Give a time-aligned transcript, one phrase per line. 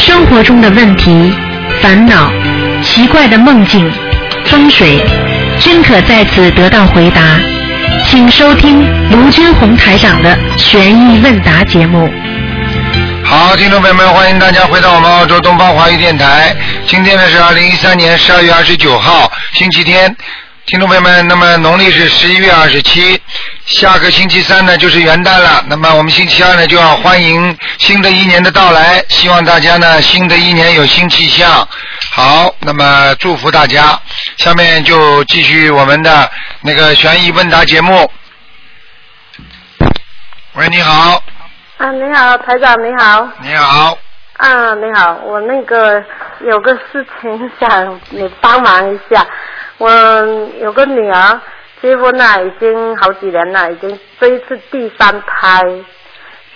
[0.00, 1.30] 生活中的问题、
[1.82, 2.32] 烦恼、
[2.82, 3.92] 奇怪的梦境、
[4.46, 4.98] 风水，
[5.60, 7.38] 均可在此得到回答。
[8.06, 12.10] 请收听卢军红台长的悬疑问答节目。
[13.22, 16.56] 好，听众朋友们，欢迎大家回到我们澳洲东方华语电台。
[16.86, 20.16] 今天呢是二零一三年十二月二十九号，星期天。
[20.66, 23.20] 听众朋友们，那么农历是十一月二十七，
[23.70, 25.64] 下个星期三呢就是元旦了。
[25.68, 31.66] 那么我们星期二呢就要欢迎新的一年的到来，希望大家呢新的一年有新气象。
[32.10, 33.98] 好，那么祝福大家。
[34.38, 36.28] 下面就继续我们的
[36.62, 38.10] 那个悬疑问答节目。
[40.54, 41.22] 喂，你好，
[41.78, 43.28] 啊，你好，台长，你好。
[43.40, 43.96] 你好，
[44.38, 46.04] 啊，你好，我那个
[46.40, 49.24] 有个事情想你帮忙一下。
[49.78, 49.88] 我
[50.60, 51.40] 有个女儿
[51.82, 55.62] 结婚了，已经好几年了，已经这一次第三胎，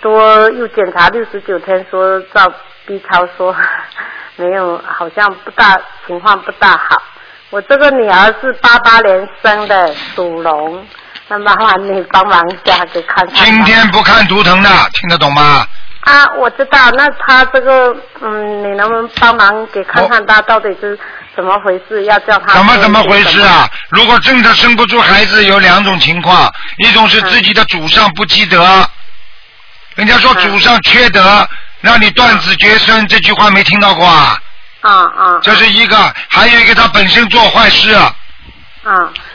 [0.01, 2.51] 多又检查六十九天，说照
[2.85, 3.55] B 超说
[4.37, 7.01] 没有，好像不大情况不大好。
[7.49, 10.85] 我这个女儿是八八年生的，属龙，
[11.27, 13.35] 那麻烦你帮忙一下给看看。
[13.35, 15.65] 今天不看图腾的，听得懂吗？
[16.01, 20.97] 啊，我知道，那他这个，嗯，你能不能帮忙给看看他到底是
[21.35, 22.03] 怎么回事？
[22.05, 23.69] 要叫他怎么怎么回事啊？
[23.89, 28.89] 如果真的生不出孩子，有两种情况，一种是自己的祖上不积德，
[29.95, 31.47] 人家说祖上缺德，
[31.81, 34.37] 让你断子绝孙，这句话没听到过啊？
[34.81, 38.13] 啊啊这是一个，还有一个他本身做坏事，啊！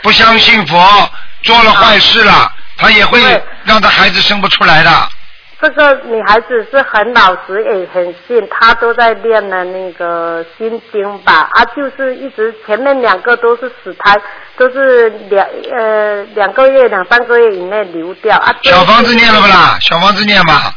[0.03, 1.11] 不相信佛，
[1.43, 3.21] 做了坏事了，他也会
[3.65, 5.09] 让他孩子生不出来的。
[5.61, 14.17] 这个女孩子是很老实，也很信，她都在练了那个心经吧，啊，就是一直前面两个都是死胎，
[14.57, 18.55] 都是两呃两个月、两三个月以内流掉啊。
[18.63, 19.77] 小房子念了不啦？
[19.81, 20.73] 小房子念吧。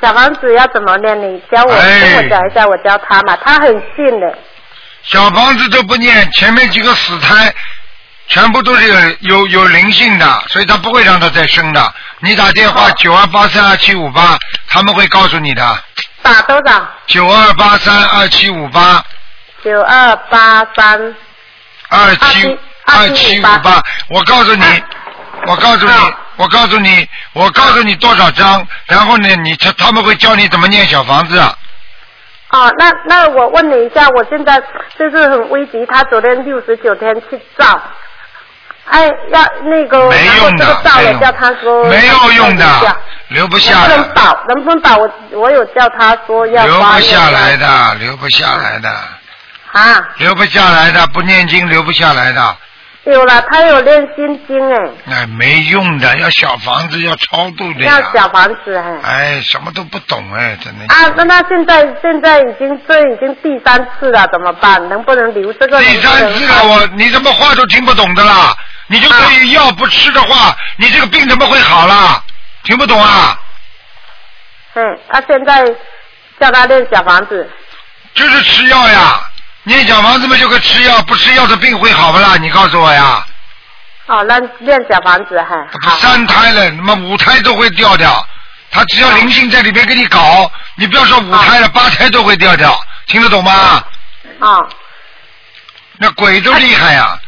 [0.00, 1.18] 小房子要怎么念？
[1.20, 4.38] 你教我，哎跟我讲一下，我教他嘛，他很信的。
[5.02, 7.54] 小房子都不念，前面几个死胎
[8.28, 11.94] 全部都是有有有灵性的，所以他不会让他再生的。
[12.20, 14.36] 你打电话九二八三二七五八，
[14.68, 15.84] 他们会告诉你的。
[16.22, 16.88] 打多少？
[17.06, 19.02] 九二八三二七五八
[19.62, 21.14] 九二八三。
[21.88, 24.64] 二七二七五八，我告诉你，
[25.46, 25.92] 我告诉你，
[26.34, 31.38] 我告诉你，我告诉你多少张，然后呢，你他他们会教你怎么念小房子。
[31.38, 31.54] 啊
[32.50, 34.60] 哦，那那我问你一下，我现在
[34.98, 37.80] 就是很危急，他昨天六十九天去照，
[38.90, 42.64] 哎，要那个没然后用的这个照没叫他说没有用的
[43.28, 44.38] 留不下能不能保？
[44.48, 44.96] 能不能保？
[44.96, 48.88] 我我有叫他说要留不下来的，留不下来的，
[49.72, 52.56] 啊，留不下来的，不念经留不下来的。
[53.06, 57.84] 有了，他有练心经哎，哎，没用的，要小房子，要超度的。
[57.84, 58.98] 要小房子哎。
[59.02, 60.84] 哎，什么都不懂哎，真的。
[60.92, 64.88] 啊，那他现在现在已经这已经第三次了，怎么办？
[64.88, 65.80] 能不能留这个？
[65.80, 68.52] 第三次了，我你怎么话都听不懂的啦？
[68.88, 72.22] 你就可以药不吃的话，你这个病怎么会好啦？
[72.64, 73.38] 听不懂啊？
[74.74, 75.64] 嗯，他现在
[76.40, 77.48] 叫他练小房子。
[78.14, 79.20] 就是吃药呀，
[79.64, 82.36] 念小房子嘛就跟吃药，不吃药的病会好不啦？
[82.36, 83.24] 你告诉我呀。
[84.06, 85.66] 哦，那练小房子哈。
[85.82, 85.96] 好。
[85.96, 88.24] 三胎了，那么五胎都会掉掉。
[88.70, 93.82] 他只要灵性在里边给你搞，你不要说五胎了，八胎都会掉掉，听得懂吗？
[94.40, 94.68] 哦，
[95.98, 97.18] 那鬼都厉害呀！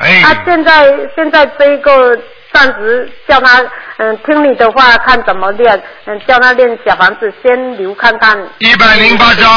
[0.00, 2.18] 哎，他现在现在这一个
[2.52, 3.62] 暂时叫他
[3.98, 8.36] 嗯听你的话，看怎么练，嗯叫他练小房子，先留看看。
[8.58, 9.50] 一百零八张，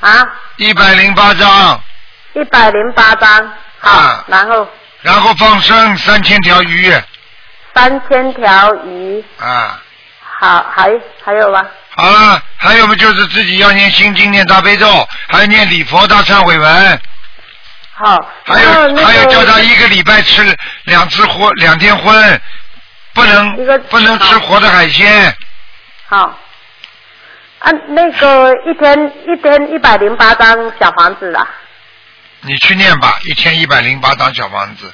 [0.00, 1.80] 啊，一百零八张，
[2.32, 4.24] 一百零八张，好，啊。
[4.28, 4.66] 然后？
[5.02, 6.92] 然后放生三千条鱼。
[7.74, 9.80] 三千条鱼，啊。
[10.40, 10.90] 好，还
[11.24, 11.64] 还有吗？
[11.94, 14.86] 好了，还有不就是自己要念心经、念大悲咒，
[15.28, 17.00] 还要念礼佛大忏悔文，
[17.98, 22.40] 好，还有还有叫他一个礼拜吃两次活两天荤，
[23.12, 23.56] 不能
[23.90, 25.34] 不能吃活的海鲜。
[26.08, 26.38] 好。
[27.58, 31.44] 啊，那个一天一天一百零八张小房子啊。
[32.42, 34.92] 你去念吧，一天一百零八张小房子，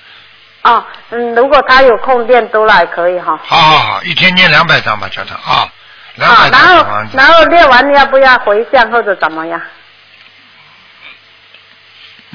[0.62, 3.38] 哦，嗯，如果他有空练都来可以哈。
[3.44, 5.68] 好好好，一天念两百张吧，叫他啊，
[6.14, 7.16] 两好，百张然后小房子。
[7.18, 9.60] 然后练完要不要回向或者怎么样？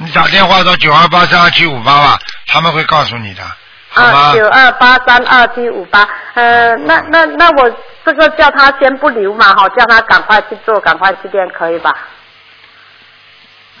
[0.02, 3.42] 你打电话到九二八三二七五八吧，他们会告诉你的，
[3.90, 4.34] 好啊，吗？
[4.34, 7.70] 九二八三二七五八，呃，那那那我
[8.04, 11.94] 这个叫他先不留嘛，哈，叫他赶快去做，赶快去练，可以吧？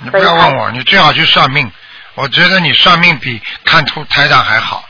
[0.02, 1.70] 你不要问我，你最好去算命。
[2.14, 4.84] 我觉得你算命比看图台长还好。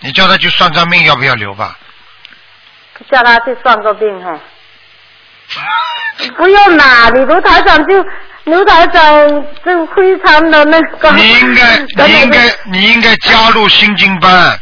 [0.00, 1.76] 你叫他去算算命，要不要留吧？
[3.10, 4.30] 叫他去算个病，嘿。
[6.36, 8.04] 不用啦，你卢台长就
[8.44, 9.28] 卢台长
[9.64, 11.10] 就非常的那个。
[11.12, 14.58] 你应该，你应该，你应该加入心经班，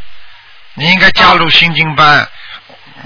[0.75, 2.27] 你应该加入心经班。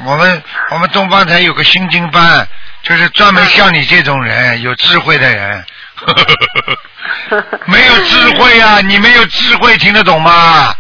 [0.05, 2.47] 我们我们东方台有个心经班，
[2.83, 5.65] 就是专门像你这种人，有智慧的人。
[7.67, 8.81] 没有智慧啊！
[8.85, 10.75] 你没有智慧，听得懂吗？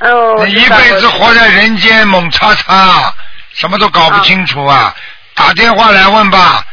[0.00, 3.12] 哦，你一辈子活在人间猛叉叉，
[3.54, 4.94] 什么都搞不清楚啊！
[5.34, 6.64] 打电话来问吧。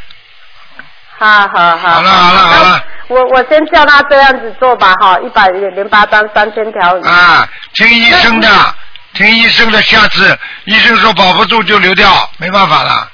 [1.17, 1.89] 好好好。
[1.95, 2.83] 好了好了好了。
[3.07, 7.05] 我我先叫他这样子做吧，哈，一百零八张三千条鱼。
[7.05, 8.75] 啊，听医生的，
[9.13, 13.11] 听医生的，下次医生说保不住就流掉，没办法了。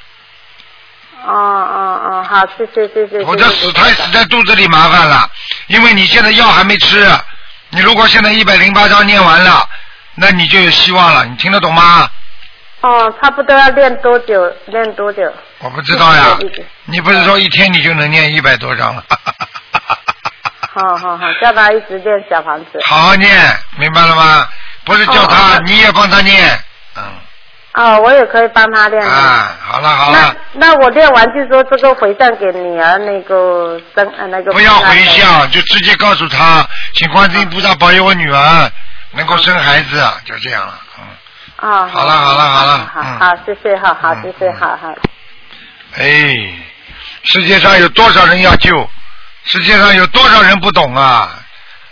[1.26, 3.26] 哦哦哦，好，谢谢谢谢。
[3.26, 5.28] 否则谢谢死胎死在肚子里麻烦了，
[5.66, 7.10] 因为你现在药还没吃，
[7.72, 9.68] 你如果现在一百零八章念完了，
[10.14, 12.08] 那你就有希望了，你听得懂吗？
[12.88, 14.54] 哦，差不多要练多久？
[14.68, 15.22] 练多久？
[15.60, 16.38] 我不知道呀
[16.86, 19.04] 你不是说一天你就能念一百多张了？
[20.74, 22.80] 好好好，叫他一直练小房子。
[22.86, 23.30] 好好念，
[23.78, 24.48] 明白了吗？
[24.86, 26.58] 不是叫他，哦你也帮他念，
[26.96, 27.04] 嗯，
[27.74, 29.04] 哦，我也可以帮他练。
[29.04, 34.52] 啊，好了好了，那那我练完就说这个回向给女儿那个生呃那个。
[34.54, 38.72] 不要回向，就直接告诉他，请观世音菩萨保佑我女儿
[39.12, 40.87] 能够生孩子，就这样了，嗯。
[41.58, 41.88] 啊。
[41.88, 44.94] 好了好了好了好嗯好，谢谢，好好嗯谢谢，嗯好好。
[45.98, 46.38] 哎，
[47.24, 48.90] 世界上有多少人要救？
[49.46, 51.30] 世界上有多少人不懂啊？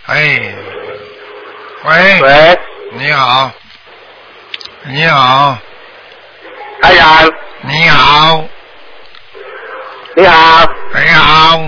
[0.08, 0.54] 哎，
[1.84, 2.60] 喂，喂，
[2.94, 3.52] 你好，
[4.84, 5.58] 你好，
[6.82, 7.06] 哎呀，
[7.62, 8.44] 你好，
[10.16, 10.66] 你好。
[10.94, 11.60] 你好，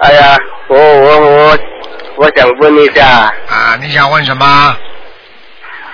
[0.00, 0.36] 哎呀，
[0.68, 1.58] 我我我
[2.16, 4.76] 我想问一下，啊，你想问什么？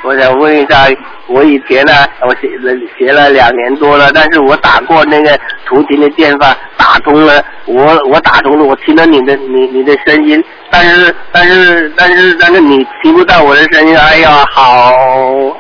[0.03, 0.87] 我想问一下，
[1.27, 1.93] 我以前呢，
[2.23, 14.93] 我学了学了两年多了，但是我打过那个图形的电话，打通了，我我打通了，我听到你的你你的声音，但是但是但是但是你听不到我的声音，哎呀，好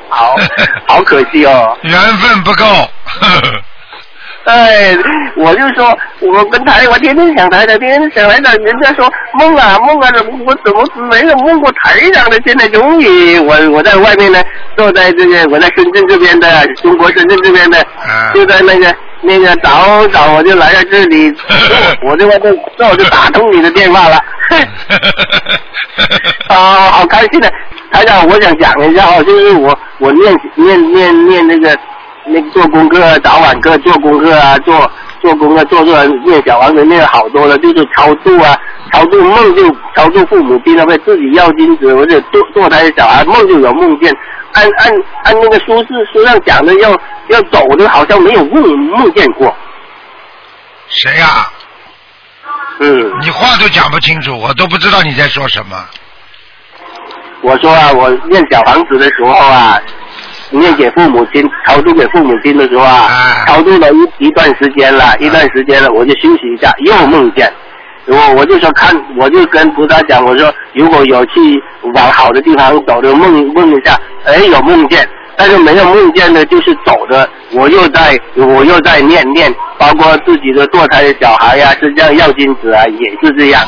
[0.08, 0.34] 好
[0.86, 1.76] 好可惜哦。
[1.84, 2.64] 缘分不够。
[4.44, 4.96] 哎，
[5.36, 10.08] 我就说，我跟台，我天天想台长，天天想台长，人家说梦啊梦啊，
[10.46, 12.36] 我怎么没有梦过台长呢？
[12.46, 14.42] 现在终于，我我在外面呢，
[14.76, 21.32] 坐在这个我在深圳这边的，中国深圳这边的，啊就在那个那个早早我就来到这里，
[22.08, 24.18] 我就外面，那我就打通你的电话了。
[26.48, 27.52] 啊，好开心的，
[27.92, 31.76] 台长，我想讲一下哦，就是我我念念念念那个
[32.26, 34.90] 那个做功课，早晚课做功课啊，做
[35.20, 38.56] 做功课做做念小王子念了好多了，就是超度啊，
[38.92, 39.64] 超度梦就
[39.96, 44.14] 超度父母亲啊，会自己要金子或者堕堕胎的小孩梦就有梦见，
[44.52, 44.92] 按按
[45.24, 46.90] 按那个书是书上讲的要
[47.28, 49.54] 要走的，好像没有梦梦见过，
[50.88, 51.50] 谁呀、
[52.80, 53.12] 嗯。
[53.20, 55.84] 你话都讲不清楚，我都不知道你在说什么。
[57.42, 59.80] 我说啊，我念小房子的时候啊，
[60.50, 63.44] 念给父母亲超度给父母亲的时候啊，啊。
[63.46, 67.52] 超度了一一段时间了，一段时间了，我就休息一下，又梦见。
[68.06, 71.40] 我我就说看，我就跟菩萨讲，我说如果有去
[71.94, 75.06] 往好的地方走的梦梦一下，哎有梦见，
[75.36, 83.62] 但是没有梦见的，就是走的，我又在我又在念念，包括自己的堕胎的小孩呀、是这样要金子啊，也是这样。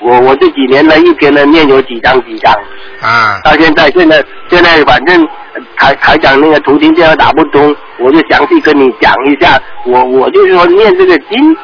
[0.00, 2.52] 我我这几年呢，一天呢念有几张几张，
[3.00, 5.47] 啊，到现在现在现在反正呃
[5.78, 9.60] 台台长那个图形电话打不通，我就详细跟你讲一下。
[9.86, 11.56] 我我就是说念这个经，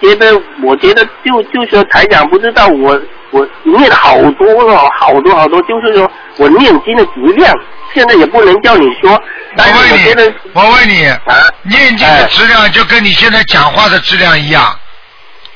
[0.00, 7.54] 觉得我觉得就就说台长不知道我我念了好多了，好多好多，就是说我念经的质量，
[7.94, 9.20] 现在也不能叫你说，
[9.56, 11.18] 但我问是我觉得你，我问你，啊，
[11.62, 14.78] 念经的质量就跟你现在讲话的质量一样，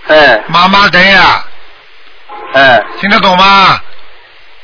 [0.09, 1.45] 嗯妈妈的呀，
[2.53, 3.81] 嗯听得懂吗？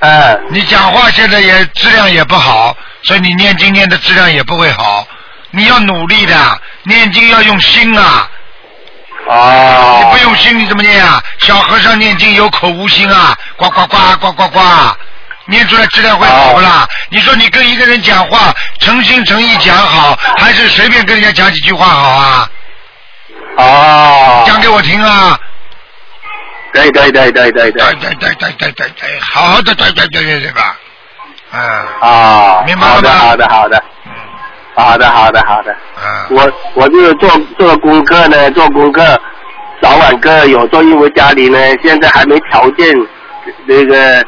[0.00, 5.06] 嗯你讲话现在也质量也不好，所以你念经念的质量也不会好。
[5.50, 8.28] 你要努力的，念经要用心啊！
[9.28, 11.22] 哦，你不用心你怎么念啊？
[11.38, 14.60] 小和尚念经有口无心啊，呱呱呱呱呱呱，
[15.46, 16.88] 念出来质量会好不啦？
[17.10, 22.50] 你说你跟一个人讲话，诚心诚意讲好，还是随便跟人家讲几句话好啊？
[23.58, 25.38] 哦，讲给我听啊！
[26.72, 30.74] 对对对对对对对，对对对对对对，好好的对对对对对吧？
[31.52, 31.60] 嗯
[32.00, 34.12] 啊，明白好的好的好的嗯
[34.74, 35.74] 好的好的好的。
[35.96, 37.28] 嗯，我我就是做
[37.58, 39.02] 做功课呢，做功课，
[39.82, 42.94] 早晚各有做，因为家里呢现在还没条件，
[43.66, 44.24] 那个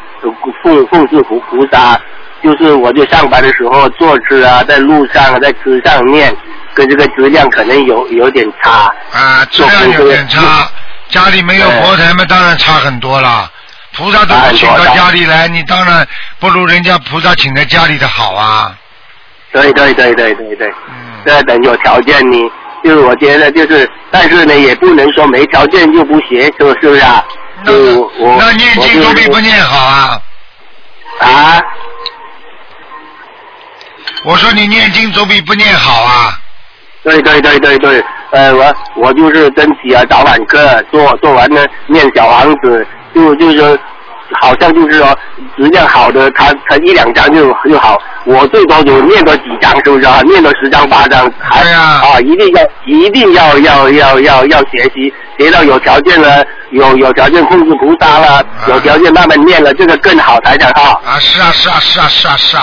[0.62, 1.98] 奉奉祀菩菩萨，
[2.42, 6.34] 就是我就上班的时候坐车啊，在路上啊，在车上念，
[6.74, 8.92] 跟这个质量可能有有点差。
[9.12, 10.68] 啊，质量有点差。
[11.08, 13.50] 家里没有佛台嘛，当然差很多了。
[13.96, 16.06] 菩萨都不请到家里来，你当然
[16.38, 18.76] 不如人家菩萨请在家里的好啊。
[19.52, 22.42] 对对对对对对，嗯，这等有条件你，
[22.82, 27.24] 就是我觉得就是，但是呢也不能说没条件就不学，是不是不是啊？
[27.64, 30.20] 那我那念经我总比不念好啊。
[31.20, 31.62] 啊，
[34.24, 36.36] 我说你念经总比不念好啊。
[37.04, 43.78] 对对对对对，呃，我我就是争取啊，早晚课做做完呢念小王子，就就是说，
[44.40, 45.16] 好像就是说
[45.56, 50.20] 质量好的，他他一两张就就好，我最多就念个几张，是不是啊？
[50.24, 61.00] 念个十张八张，还对呀啊，一定要一定要要要要要学习，学到有条件了，有有条件控制菩萨了，有条件慢慢念了，这个更好才讲哈。
[61.04, 62.62] 啊，是啊，是啊，是啊，是啊，是啊。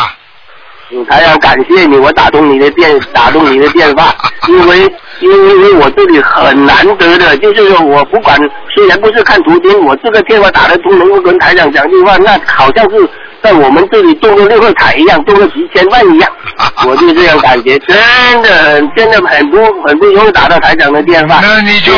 [0.94, 4.14] 嗯，台长，感谢你，我打通你的电，打通你的电话，
[4.50, 4.80] 因为
[5.22, 8.38] 因为因为我这里很难得的，就是说我不管，
[8.76, 13.10] 虽然不是看图钉，我这个电话打得通，能够跟台长讲句话，那好像是
[13.42, 16.32] 在我们这里中了六合彩一样，中了几千万一样，
[16.88, 17.98] 我就这样感觉，真
[18.42, 21.94] 的很真的很不很不容易打到台长的电话，那你就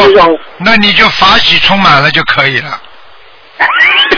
[0.60, 2.80] 那你就法喜充满了就可以了。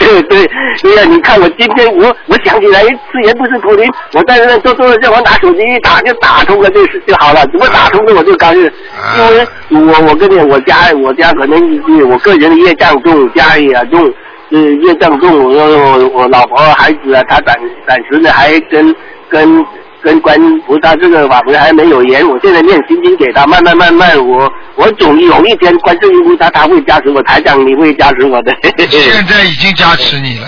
[0.06, 0.50] 对对，
[0.82, 3.82] 对呀，你看我今天我我想起来，自然不是苦力，
[4.12, 7.44] 我在那坐坐，叫，我拿手机一打就打通了，就是就好了。
[7.46, 11.60] 怎么打通的我就高兴，因为我我跟你我家我家可能
[12.08, 14.12] 我个人的业障重，家里也重，
[14.52, 17.56] 呃业障重，我我老婆孩子啊，他暂
[17.88, 18.94] 暂时的还跟
[19.28, 19.66] 跟。
[20.02, 28.54] 跟观音菩萨这个法门还没有缘，我现在念心经给他，慢慢慢慢，我我总有一天观世音菩萨他会加持我，台长你会加持我的。
[28.62, 30.46] 现在已经加持你了。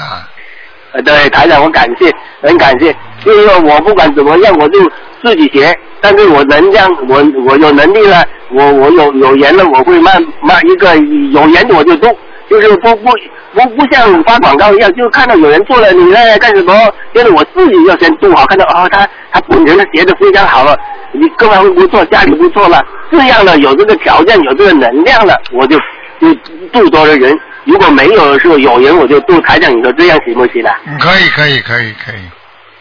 [0.92, 2.94] 呃， 对，台长，我感谢，很感谢。
[3.24, 4.80] 就是说我不管怎么样，我就
[5.22, 12.16] 自己学，但是我能这样，我我有能力了，我我有有缘了，我会慢慢一个有缘的我就动，
[12.48, 13.10] 就是不不
[13.54, 16.72] 不不像发广告一样，就看到有人做了，你在干什么？
[17.12, 20.76] 就是我自己要先做好，看到哦，他他本人的学的非常好了，
[21.12, 25.78] 你各方面不错，家里不错了，这样的有这个条件，有这个能量了，我就
[26.20, 26.34] 就
[26.72, 27.38] 度多的人。
[27.64, 30.74] 如果没有的时候，有人我就度台长，你说这样行不行啊？
[30.86, 32.20] 嗯，可以，可以，可以，可以。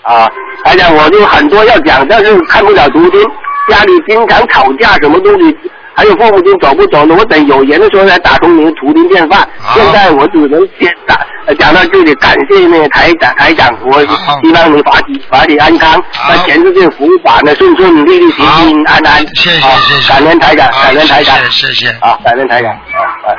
[0.03, 0.25] 啊，
[0.63, 3.21] 台长，我就很多要讲，但是看不了图经，
[3.67, 5.57] 家里经常吵架，什么东西，
[5.97, 7.15] 还有父母亲走不走呢？
[7.17, 9.47] 我等有缘的时候再打通您的图经电话。
[9.73, 19.25] 现在我只能先打呃讲到这里，感谢那个台长，台长，我希望你法体法体安康，好那全世界福法呢顺顺利利、平平安安。
[19.35, 21.35] 谢谢谢谢感恩台长，感恩台长。
[21.35, 22.71] 谢谢谢谢啊，感恩台长。
[22.71, 23.33] 啊啊。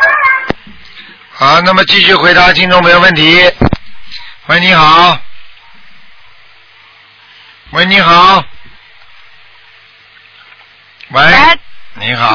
[1.34, 3.40] 好，那么继续回答听众朋友问题。
[4.48, 5.16] 喂，你好。
[7.70, 8.42] 喂，你好。
[11.10, 11.58] 喂，喂
[11.98, 12.26] 你好。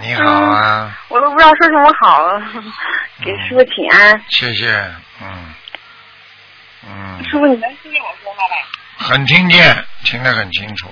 [0.00, 2.40] 你好啊，我都不知道说什么好了，
[3.24, 4.22] 给师傅请安。
[4.28, 4.72] 谢谢，
[5.20, 5.54] 嗯
[6.86, 8.54] 嗯，师傅，你能听见我说话吧？
[8.96, 10.88] 很听见，听得很清楚。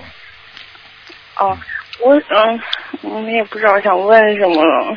[1.37, 1.57] 哦，
[2.01, 2.61] 我嗯，
[3.03, 4.97] 我也不知道想问什么了，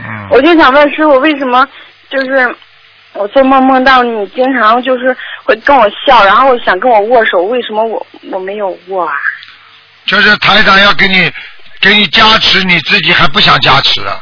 [0.00, 1.66] 嗯，我就想问师傅，为什么
[2.10, 2.56] 就是
[3.14, 9.12] 我做梦梦到你经常就是会跟我笑，然后想跟我握手，为什么我我没有握啊？
[10.06, 11.32] 就是台长要给你
[11.80, 14.18] 给你加持，你自己还不想加持啊？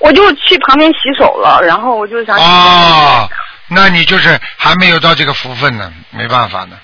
[0.00, 3.28] 我就去旁边洗手了，然后我就想哦，
[3.68, 6.78] 那你就是还没有到这个福分呢，没办法呢。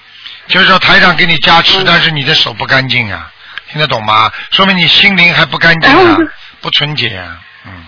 [0.49, 3.31] 就是说台长给你加持，嗯但是你的手不干净啊，
[3.71, 4.31] 听得懂吗？
[4.51, 6.19] 说明你心灵还不干净啊
[6.61, 7.87] 不纯洁啊，嗯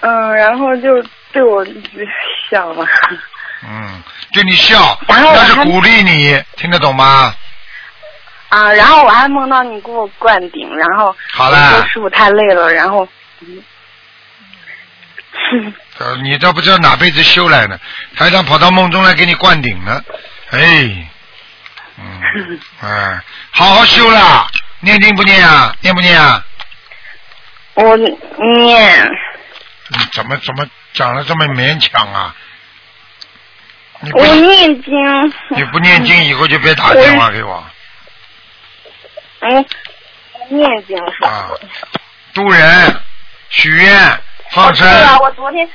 [0.00, 1.02] 嗯，然后就
[1.36, 1.62] 对我
[2.48, 2.88] 笑嘛。
[3.68, 4.02] 嗯，
[4.32, 7.34] 对你笑，然后那是鼓励你，听得懂吗？
[8.48, 13.06] 啊，然后我还梦到你给我灌顶，然后好了师傅太累了，然后，
[16.22, 17.78] 你都不知道哪辈子修来的，
[18.16, 20.02] 台长跑到梦中来给你灌顶呢，
[20.52, 21.08] 哎，
[21.98, 24.46] 嗯，哎，好好修啦，
[24.80, 25.76] 念经不念啊？
[25.82, 26.42] 念不念啊？
[27.74, 28.10] 我念
[29.88, 30.66] 你怎么怎么
[30.96, 32.34] 讲的这么勉强啊？
[34.00, 37.64] 你不我念经，你不念经，以后就别打电话给我
[39.40, 39.64] 嗯，
[40.48, 41.28] 念经是吧？
[41.28, 41.50] 啊！
[42.34, 43.00] 渡人、
[43.50, 45.68] 许愿、放生哦，对了，我昨天，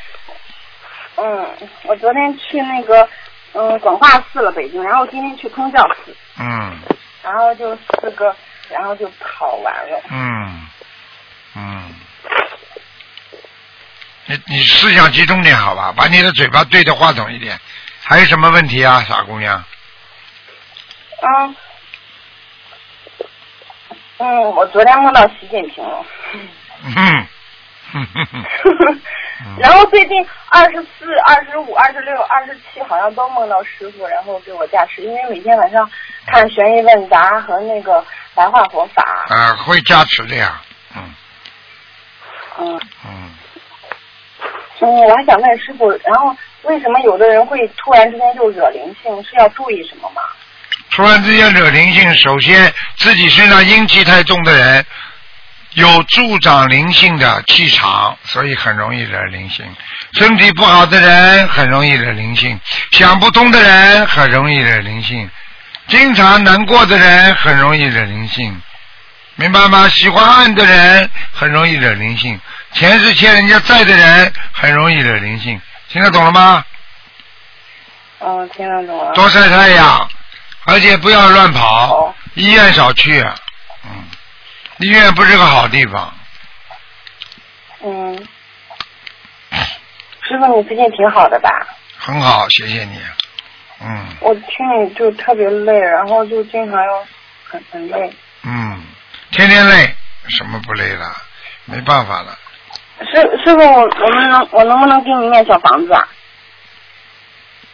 [1.17, 3.07] 嗯，我昨天去那个
[3.53, 6.79] 嗯广化寺了，北京，然后今天去通教寺，嗯
[7.23, 8.35] 然后就四个，
[8.69, 10.01] 然后就跑完了。
[10.09, 10.67] 嗯
[11.55, 11.95] 嗯，
[14.31, 17.59] 你你思想集中点好吧，把你的嘴巴对着话筒一点，
[18.03, 19.61] 还有什么问题啊，傻姑娘？
[21.21, 21.55] 嗯，
[24.19, 26.05] 嗯，我昨天梦到习近平了，
[29.59, 35.89] 然后最近二十四、二十五、二十六、二十七好像都梦到师傅，然后给我加持，因为每天晚上
[36.25, 40.61] 看悬疑问答和那个白话佛法，啊，会加持的呀，
[40.95, 41.13] 嗯
[42.59, 43.35] 嗯嗯，
[44.81, 50.21] 嗯，我还想问师傅，然后为什么有的人会突然之间就惹灵性，是要注意什么吗？
[50.89, 54.85] 突然之间惹灵性，首先自己身上阴气太重的人，
[55.75, 59.65] 有助长灵性的气场，所以很容易惹灵性。
[60.13, 62.59] 身体不好的人很容易惹灵性，
[62.91, 65.29] 想不通的人很容易惹灵性，
[65.87, 68.61] 经常难过的人很容易惹灵性，
[69.35, 69.87] 明白吗？
[69.87, 72.37] 喜欢暗的人很容易惹灵性，
[72.73, 75.59] 前世欠人家债的人很容易惹灵性，
[75.89, 76.65] 听得懂了吗？
[78.19, 79.13] 嗯，听得懂了。
[79.13, 80.09] 多晒太阳，
[80.65, 83.19] 而且不要乱跑好，医院少去。
[83.83, 84.05] 嗯，
[84.77, 86.13] 医院不是个好地方。
[87.83, 88.15] 嗯，
[90.21, 91.49] 师傅你最近挺好的吧？
[91.97, 92.99] 很好，谢谢你。
[93.83, 97.03] 嗯我听你就特别累，然后就经常要
[97.43, 98.13] 很很累。
[98.43, 98.83] 嗯，
[99.31, 99.95] 天天累，
[100.29, 101.11] 什么不累了？
[101.65, 102.37] 没办法了。
[103.05, 106.07] 师师傅，我我们能我能不能给你念小房子啊？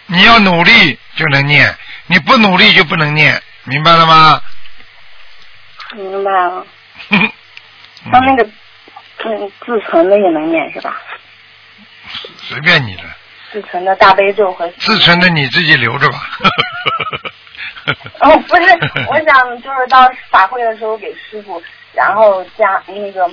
[0.08, 1.76] 你要努力就能念，
[2.08, 4.42] 你不努力就不能念，明白了吗？
[5.96, 6.66] 明白了。
[7.12, 7.32] 嗯
[8.12, 8.44] 像那个
[9.26, 10.96] 嗯自存的也能念是吧？
[12.38, 13.04] 随便你了，
[13.52, 16.22] 自存的大悲咒和自存的你自己留着吧。
[18.22, 18.64] 哦，不是，
[19.10, 21.62] 我想就是到法会的时候给师傅，
[21.94, 23.30] 然后加那个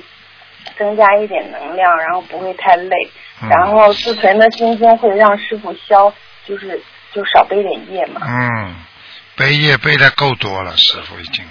[0.77, 6.11] 增加一点能量，然后不会太累，嗯然后自存的心经会让师傅消，
[6.45, 6.81] 就是
[7.13, 8.21] 就少背点业嘛。
[8.25, 8.75] 嗯，
[9.35, 11.45] 背业背的够多了，师傅已经。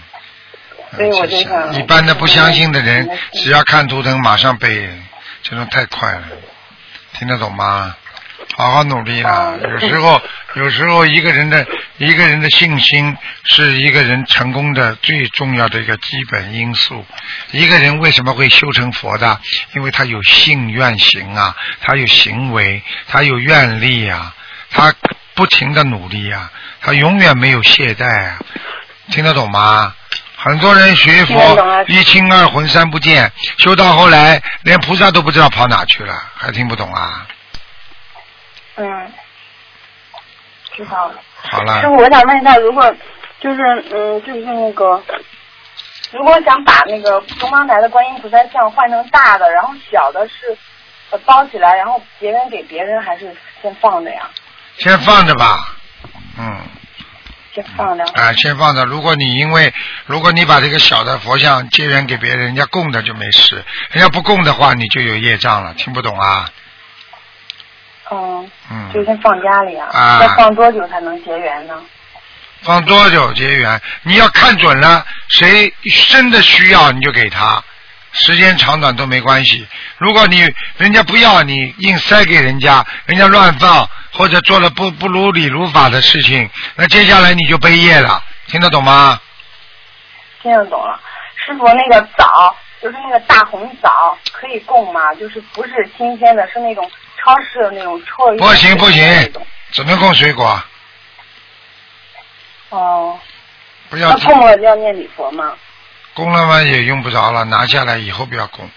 [0.92, 4.88] 所以我就想一般的不相信的人，只要看图腾马上背，
[5.42, 6.22] 这种太快了，
[7.14, 7.96] 听得懂吗？
[8.56, 9.54] 好好努力啦！
[9.62, 10.20] 嗯有时候，
[10.54, 11.66] 有时候一个人的
[11.98, 17.04] 一个人的信心是一个人成功的最重要的一个基本因素。
[17.50, 19.40] 一个人为什么会修成佛的？
[19.74, 24.34] 因为他有信愿行啊，他有行为，他有愿力啊，
[24.70, 24.94] 他
[25.34, 28.38] 不停的努力啊，他永远没有懈怠啊，
[29.10, 29.94] 听得懂吗？
[30.36, 37.26] 很多人学佛一清二浑三不见，修到后来连菩萨都不知道跑哪去了，还听不懂啊？
[38.76, 39.12] 嗯，
[40.72, 41.14] 知道了。
[41.42, 42.94] 好了师，傅，我想问一下，如果
[43.40, 43.60] 就是
[43.92, 45.02] 嗯，就是那个，
[46.12, 50.56] 如果想把那个东方台的观音菩萨像换成大的，然后小的是
[51.10, 54.28] 呃包起来，然后别人给别人，还是先放着呀？
[54.76, 55.76] 先放着吧。
[56.36, 56.58] 嗯，
[57.54, 58.04] 先放着。
[58.14, 58.84] 啊，先放着。
[58.84, 59.72] 如果你因为
[60.06, 63.56] 如果你把这个小的佛像结缘给别人，人家供的就没事；
[63.90, 65.74] 人家不供的话，你就有业障了。
[65.74, 66.48] 听不懂啊？
[68.10, 69.88] 嗯，嗯，就先放家里啊。
[69.92, 71.74] 啊要放多久才能结缘呢？
[72.62, 73.80] 放多久结缘？
[74.02, 75.72] 你要看准了，谁
[76.10, 77.62] 真的需要你就给他，
[78.12, 79.66] 时间长短都没关系。
[79.98, 89.20] 如果你人家不要你硬塞给人家，人家乱放或者做了不不如理如法的事情，那接下来你就背业了，听得懂吗？
[90.42, 90.98] 听得懂了。
[91.36, 95.14] 师傅，那个枣就是那个大红枣，可以供吗？
[95.16, 96.90] 就是不是新鲜的，是那种
[97.24, 99.32] 超市的那种臭一点不行不行。
[99.72, 100.62] 只能供水果，
[102.68, 103.18] 哦，
[103.88, 105.52] 不要那供了要念礼佛吗？
[106.12, 108.70] 供了嘛也用不着了，拿下来以后不要供，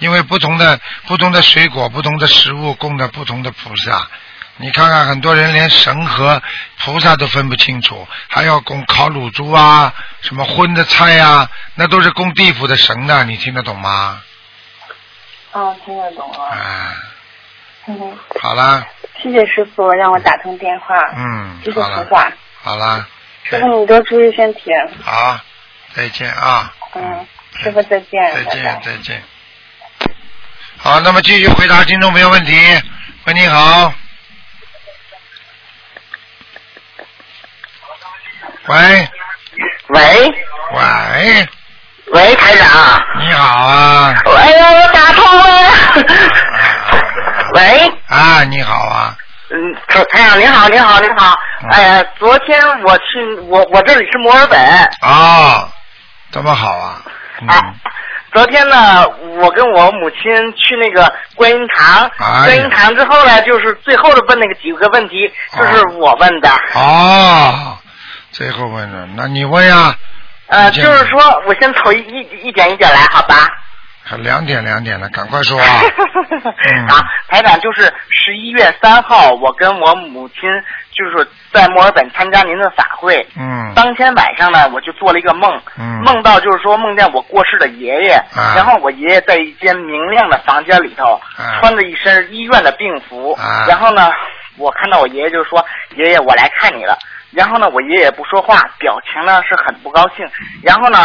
[0.00, 4.08] 因为不同的不同的水果、不同的食物供的不同的菩萨。
[4.56, 6.42] 你看看，很多人连神和
[6.78, 14.20] 菩萨都分不清楚，还要供烤乳猪啊，什么荤的菜啊，那都是供地府的神的，你听得懂吗？
[15.52, 16.48] 哦，听得懂啊。
[16.48, 16.96] 啊，
[17.86, 18.86] 嗯，好啦，
[19.20, 20.94] 谢谢师傅让我打通电话。
[21.16, 22.32] 嗯谢，谢好了，菩萨。
[22.62, 23.06] 好啦，
[23.44, 24.70] 师傅你多注意身体。
[25.02, 25.38] 好，
[25.94, 26.72] 再见啊。
[26.94, 27.26] 嗯，
[27.60, 28.34] 师傅再见。
[28.34, 29.22] 再见拜拜再见。
[30.78, 32.52] 好，那么继续回答听众朋友问题。
[33.24, 33.92] 喂，你好。
[38.68, 39.08] 喂
[39.88, 40.34] 喂
[40.74, 41.48] 喂，
[42.12, 43.02] 喂，台长。
[43.20, 44.14] 你好啊。
[44.36, 45.42] 哎呀，我打通了。
[47.54, 49.16] 喂，啊，你好啊。
[49.50, 51.38] 嗯，台台长您好，您好，您好。
[51.62, 54.58] 嗯哎呀，昨天我去，我我这里是墨尔本，
[55.00, 55.68] 啊，
[56.30, 57.02] 这么好啊。
[57.40, 57.48] 嗯。
[57.48, 57.74] 啊，
[58.32, 59.06] 昨天呢，
[59.40, 66.50] 我跟我母亲去那个观音堂，哎观音堂之后呢，就是最后的问那个几个问题，就是我问的。
[66.74, 67.78] 哦，
[68.32, 69.94] 最后问的，那你问呀？
[70.48, 73.46] 呃，就是说我先从一一一点一点来，好吧？
[74.04, 75.64] 还两点两点了，赶快说啊！
[76.70, 80.40] 嗯好，台长就是十一月三号，我跟我母亲
[80.90, 83.26] 就是在墨尔本参加您的法会。
[83.36, 94.10] 嗯当天晚上呢，我就做了一个梦，嗯梦到就是说梦见我过世的爷爷，啊然后我爷爷在一间明亮的房间里头，啊穿着一身医院的病服，啊然后呢，
[94.56, 95.64] 我看到我爷爷就说
[95.96, 96.98] ：“爷爷，我来看你了。”
[97.32, 100.28] 然后呢，我爷爷不说话，表情呢是很不高兴，
[100.62, 100.98] 然后呢。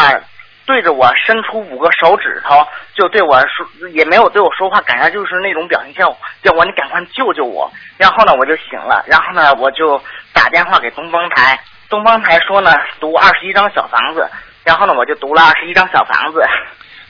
[0.67, 7.71] 对着我伸出五个手指头，就对我说，也没有对我说话，感觉就是那种表情，叫我叫我你赶快救救我。
[7.97, 9.99] 然后呢，我就醒了，然后呢，我就
[10.33, 11.57] 打电话给东方台，
[11.89, 14.29] 东方台说呢，读二十一张小房子，
[14.65, 16.41] 然后呢，我就读了二十一张小房子。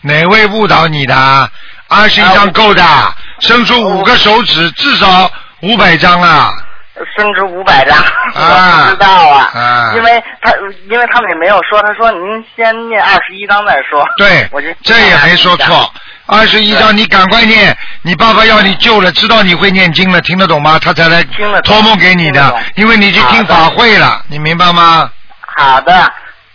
[0.02, 1.16] 哪位误导你的？
[1.90, 2.84] 二十一张够的，
[3.40, 5.08] 伸出五个手指，至少
[5.64, 6.52] 五百张啊！
[7.16, 8.06] 升值五百张，啊
[8.36, 10.52] 我不知道啊，啊因为他
[10.90, 14.06] 因为他们也没有说，他说您先念二十一章再说。
[14.18, 15.92] 对我就，这也没说错。
[16.26, 20.78] 二十一章，你赶快念，你爸爸要你救了，知道你会念经了，听得懂吗？
[20.78, 21.24] 他才来
[21.64, 25.10] 托梦给你的因为你去听法会了，你明白吗？
[25.56, 26.12] 好的，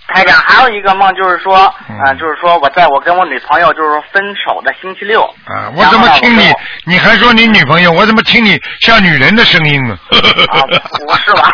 [0.09, 5.23] 台长，还有一个梦就是说，啊、嗯就是说我在我跟我女朋友就是说分手的星期六。
[5.47, 6.53] 啊，我怎么听你？
[6.85, 7.91] 你还说你女朋友？
[7.93, 9.97] 我怎么听你像女人的声音呢？
[10.53, 10.61] 啊，
[11.07, 11.49] 不是吧？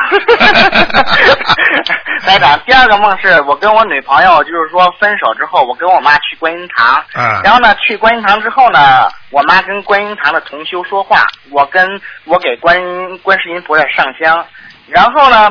[2.25, 14.45] 台长，第二个梦是我跟我女朋友，就是说分手之后，我跟我妈去观音堂，啊然后呢，去观音堂之后呢，我妈跟观音堂的同修说话，我跟我给观音观世音菩萨上香，
[14.89, 15.51] 然后呢，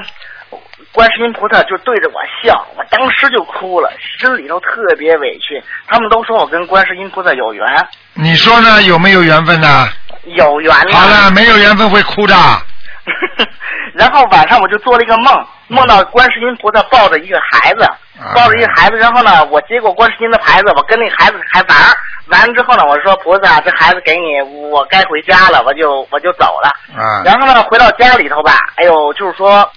[0.91, 5.61] 观世音菩萨就对着我笑，我当时就哭了，心里头特别委屈。
[5.87, 7.65] 他们都说我跟观世音菩萨有缘，
[8.13, 8.81] 你说呢？
[8.83, 9.87] 有没有缘分呢？
[10.25, 10.93] 有缘了。
[10.93, 12.35] 好了，没有缘分会哭的。
[13.93, 17.83] 然后晚上我就做了一个梦，梦到观世音菩萨抱着一个孩子，
[18.19, 21.95] 啊抱着一个孩子，然后呢，我接过观世音的牌子，我跟那孩子还玩儿，
[22.27, 26.69] 完了之后呢，我说菩萨，这孩子给你，我该回家了，我就我就走了。
[26.95, 29.67] 啊然后呢，回到家里头吧，哎呦，就是说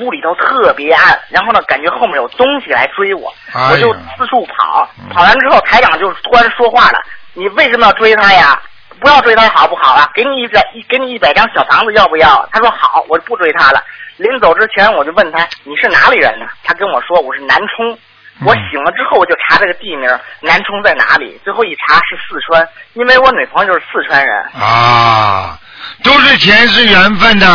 [0.00, 6.98] 屋里头特别暗，然后呢，感觉后面有东西来追我，哎我就四处跑嗯，跑完之后，台长就突然说话了
[7.34, 8.60] ：“你为什么要追他呀？
[9.00, 10.10] 不要追他好不好啊？
[10.14, 13.82] 给你一百一给你一百张小房子要不要？”他说好，我不追他了。
[14.16, 17.98] 临走之前，我就问他：“你是哪里人呢？”他跟我说：“我是南充。”
[18.44, 20.06] 我嗯醒了之后，我就查这个地名，
[20.40, 21.40] 南充在哪里？
[21.42, 24.44] 最后一查是四川，因为我女朋友就是四川人。
[24.52, 25.58] 啊，
[26.02, 27.46] 都是钱是缘分的。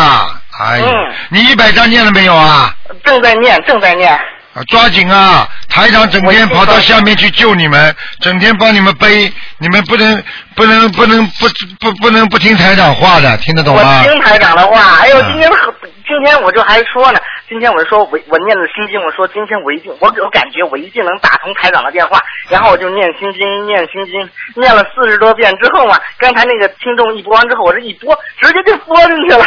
[0.60, 2.74] 哎呀，嗯你一百张念了没有啊？
[3.04, 4.12] 正在念，正在念。
[4.54, 5.48] 啊，抓紧啊！
[5.70, 10.22] 台长整天跑到下面去救你们，整天帮你们背，你们不能
[10.56, 11.48] 不能不能不
[11.80, 14.04] 不不能不听台长话的，听得懂吗我吗？
[14.04, 15.74] 听台长的话，哎呦，嗯今天很
[16.12, 22.19] 今天我就还说呢，今天我就说我我念的心经，我说今天我一定我我感觉我一定能打通台长的电话，
[22.50, 29.45] 然后我就念心经，念心经，念了四十多遍之后嘛，刚才那个听众一播完之后，我这一播直接就播进去了。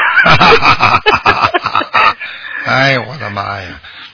[2.66, 3.68] 哎呦我的妈呀！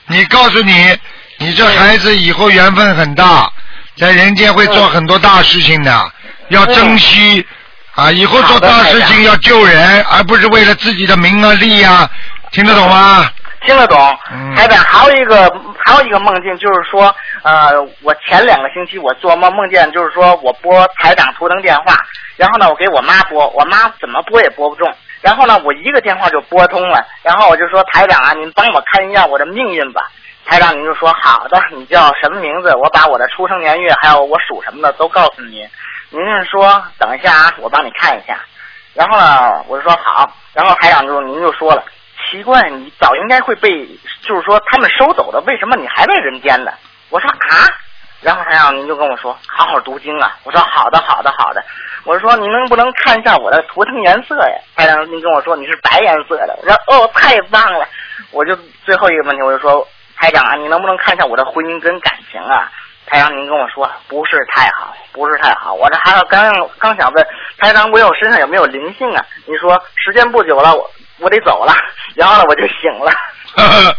[0.08, 0.98] 你告诉你，
[1.38, 3.48] 你这孩子以后缘分很大，
[3.96, 6.12] 在人间会做很多大事情的，
[6.48, 7.46] 要珍惜
[7.94, 8.10] 啊！
[8.10, 12.10] 以后做大事情要救人，而不是为了自己的名啊利啊，
[12.52, 13.24] 听得懂吗？
[13.62, 13.98] 听得懂
[14.32, 21.94] 嗯，台长还有一个还有一个梦境，就是说，呃，我前两个星期我做梦梦见，就是说我拨台长图腾电话，
[22.36, 30.08] 然后呢，我给我妈拨，我妈怎么拨也拨不中，然后呢，我一个电话就拨通了，然后我就说台长啊，您帮我看一下我的命运吧。
[30.46, 32.74] 台长您就说好的，你叫什么名字？
[32.76, 35.68] 我把我的出生年月还有我属什么的都告诉您。
[36.08, 38.36] 您是说等一下啊，我帮你看一下。
[38.94, 41.84] 然后呢，我就说好，然后台长就您就说了，
[42.30, 43.86] 奇怪，你早应该会被，
[44.22, 46.70] 就是说他们收走的，为什么你还在人间呢？
[47.10, 47.66] 我说啊，
[48.20, 50.36] 然后台长您就跟我说，好好读经啊。
[50.44, 51.62] 我说好的，好的，好的。
[52.04, 54.56] 我说您能不能看一下我的图腾颜色呀？
[54.76, 56.56] 台长您跟我说你是白颜色的。
[56.62, 57.86] 我说哦，太棒了。
[58.30, 62.70] 我就最后一个问题，我就说台长啊，你能不能看一下我的婚姻跟感情啊？
[63.06, 65.74] 台长，您跟我说不是太好，不是太好。
[65.74, 67.26] 我这还要刚刚想问
[67.58, 69.26] 台长，我有身上有没有灵性啊？
[69.46, 70.88] 你说时间不久了，我
[71.20, 71.74] 我得走了，
[72.14, 73.94] 然后呢我就醒了。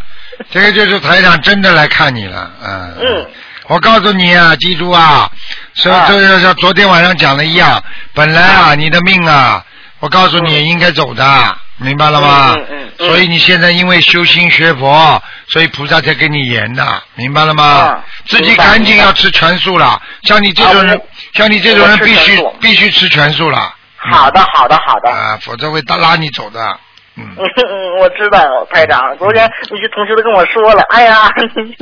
[0.49, 2.95] 这个就是台长真的来看你了，嗯。
[3.01, 3.27] 嗯。
[3.67, 5.31] 我告诉你啊，记住啊，
[5.75, 5.91] 这
[6.27, 7.81] 就像昨天晚上讲的一样，
[8.13, 9.63] 本来啊，你的命啊，
[9.99, 12.53] 我告诉你应该走的，明白了吗？
[12.57, 17.93] 嗯嗯嗯所以你现在因为修心学佛，所以菩萨才给你严的，明白了吗？
[17.93, 21.01] 嗯自己赶紧要吃全素了，像你这种人，啊
[21.33, 23.73] 像你这种人必须必须吃全素了。
[23.97, 25.09] 好的，好的，好的。
[25.09, 26.77] 啊，否则会拉拉你走的。
[27.21, 29.17] 嗯，嗯， 我知道，台长。
[29.17, 31.29] 昨天那些同学都跟我说了，哎呀，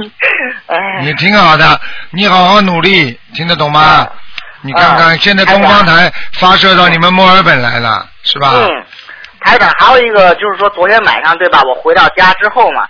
[0.68, 1.80] 哎，你挺好的，
[2.12, 3.80] 你好好努力，听得懂吗？
[3.82, 4.12] 啊
[4.62, 8.52] 你看看，啊现在东方台发射到你们墨尔本来了，是吧？
[8.54, 8.84] 嗯，
[9.40, 11.62] 台长，还有一个就是说，昨天晚上对吧？
[11.64, 12.86] 我回到家之后嘛，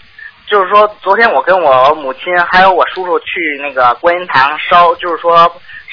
[0.50, 3.26] 就是说昨天我跟我母亲还有我叔叔去
[3.62, 5.38] 那个观音堂烧，就是说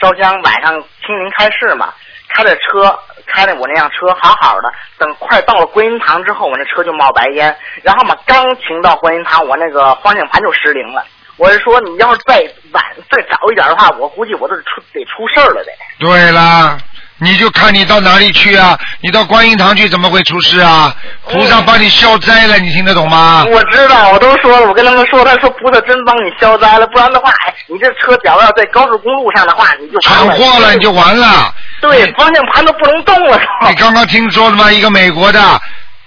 [0.01, 0.73] 烧香，晚上
[1.05, 1.93] 清明开市嘛，
[2.37, 2.97] 他的车。
[3.29, 11.05] 开的我那辆车好好的，等快到了观音堂之后，我那车就冒白烟，然后嘛，刚停到观音堂，我那个方向盘就失灵了。
[11.37, 12.37] 我是说，你要是再
[12.73, 15.73] 晚再早一点的话，我估计我都得出得出事了得。
[15.99, 16.79] 对啦，
[17.19, 18.79] 你就看你到哪里去啊？
[19.01, 20.95] 你到观音堂去怎么会出事啊？
[21.29, 23.45] 菩萨帮你消灾了，你听得懂吗？
[23.49, 31.55] 我知道，我都说了，我跟他们说，他说菩萨真帮你消灾了，不然的话，哎，你这车假如要在高速公路上的话，你就闯祸了，你就完了。
[31.81, 33.41] 对，方向盘都不能动了。
[33.69, 34.71] 你刚刚听说了吗？
[34.71, 35.41] 一个美国的，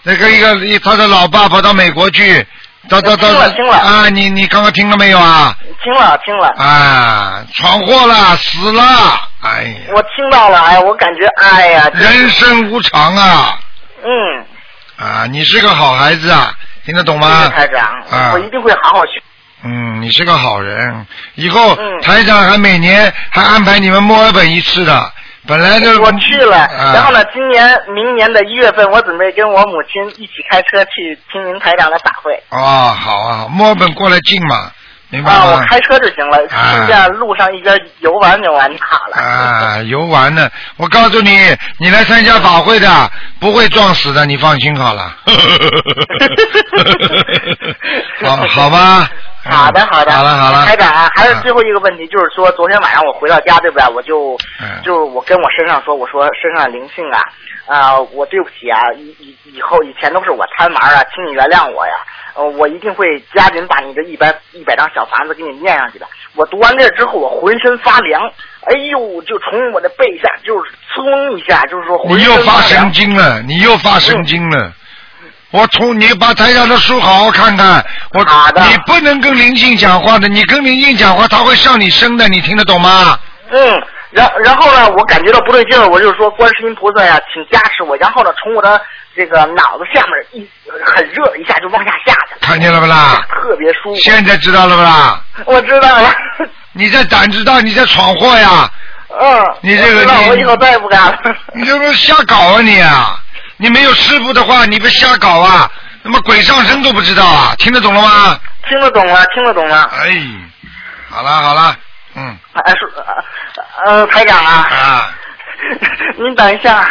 [0.03, 2.45] 那个一个他的老爸跑到美国去，
[2.89, 4.09] 到到到听了听了啊！
[4.09, 5.55] 你你刚刚听了没有啊？
[5.83, 8.83] 听了听了，啊，闯祸了，死了！
[9.41, 13.59] 哎呀，我听到了，哎，我感觉，哎呀，人生无常啊！
[14.03, 14.45] 嗯，
[14.97, 16.51] 啊，你是个好孩子啊，
[16.85, 17.49] 听得懂谢吗谢？
[17.55, 19.21] 台长，啊我一定会好好学。
[19.63, 25.11] 嗯，你是个好人，以后嗯台长还每年还安排你们墨尔本一次的，
[25.49, 32.31] 本来就我去了，啊然后呢，今年明年的一月份，我准备跟我母亲一起开车去听您台长的法会。
[32.49, 34.71] 哦，好啊，墨尔本过来近嘛，
[35.09, 35.59] 明白啊，我？
[35.67, 39.17] 开车就行了，啊顺便路上一边游玩就完就好了。
[39.17, 40.47] 啊，游玩呢！
[40.77, 41.31] 我告诉你，
[41.79, 42.87] 你来参加法会的
[43.39, 45.15] 不会撞死的，你放心好了。
[48.23, 49.09] 好，好吧。
[49.49, 50.11] 好的，好的。
[50.11, 50.65] 好了，好了。
[50.65, 53.87] 台长啊，还有啊最后一个问题，就是说，昨天晚上我回到家，对不对？
[53.93, 57.21] 我就嗯就是我跟我身上说，我说身上的灵性啊，
[57.67, 61.93] 啊、我对不起啊，以以以后以前都是我贪玩啊，请你原谅我呀。
[62.35, 66.05] 呃，我一定会加紧把你这一百一百张小房子给你念上去的。
[66.35, 68.21] 我读完这之后，我浑身发凉，
[68.65, 72.91] 哎呦，就从我的背下就是噌一下，就是说浑你身又发神。
[72.91, 74.71] 经了，你又发神经了。
[75.51, 77.83] 我从你把台上的书好好看看，
[78.13, 78.23] 我
[78.55, 83.17] 你不能跟灵性讲话的，你跟灵性讲话，他会上你身的，你听得懂吗？
[83.51, 87.97] 嗯，然然后呢，我感觉到不对劲儿，我就说观世音菩萨呀，请加持我。
[87.97, 88.79] 然后呢，从我的
[89.15, 90.47] 这个脑子下面一
[90.95, 93.19] 很热，一下就往下下去了，看见了不啦？
[93.41, 93.95] 特别舒服。
[94.03, 95.19] 现在知道了不啦？
[95.45, 96.13] 我知道了，
[96.73, 98.69] 你在胆子大，你在闯祸呀！
[99.19, 101.17] 嗯，你这个我以后再也不敢了。
[101.55, 103.17] 你这不是瞎搞啊你啊！
[103.61, 105.69] 你没有师傅的话，你不瞎搞啊？
[106.01, 107.53] 那么鬼上身都不知道啊？
[107.57, 108.39] 听得懂了吗？
[108.69, 109.83] 听得懂了，听得懂了。
[109.91, 110.23] 哎，
[111.09, 111.75] 好了好了，
[112.15, 112.89] 嗯哎，是
[113.85, 115.13] 呃，台长啊，啊，
[116.17, 116.89] 您等一下，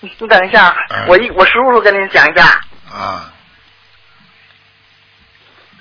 [0.00, 2.44] 你等一下，嗯我一我叔叔跟您讲一下。
[2.92, 3.32] 啊，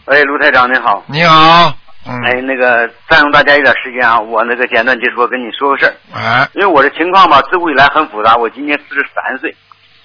[0.06, 1.04] 喂，卢台长您好。
[1.08, 1.76] 你好，
[2.08, 5.94] 嗯，哎，那个占用大家一点时间啊，我那个简短结束，跟你说个事儿。
[6.15, 8.34] 哎，因为我的情况吧，自古以来很复杂。
[8.38, 9.54] 我今年四十三岁，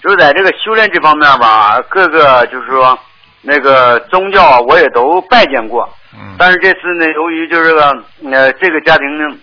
[0.07, 2.97] 就是在这个修炼这方面吧，各个就是说
[3.43, 5.83] 那个宗教啊，我也都拜见过。
[6.15, 7.83] 嗯，但是这次呢，由于就是个
[8.31, 9.37] 呃这个家庭呢，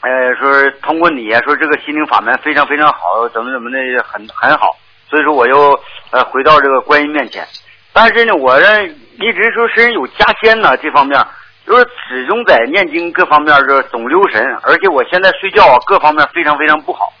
[0.00, 4.66] 呃说是通过你啊，说这个心灵法门非常非常好，怎么怎么的很很好，
[5.08, 5.78] 所以说我又
[6.10, 7.46] 呃回到这个观音面前。
[7.92, 11.24] 但是呢，我这一直说身上有家仙呢，这方面
[11.64, 17.12] 就是始终在念经各方面这总留神，而且我现在睡觉啊各方面非常非常不好。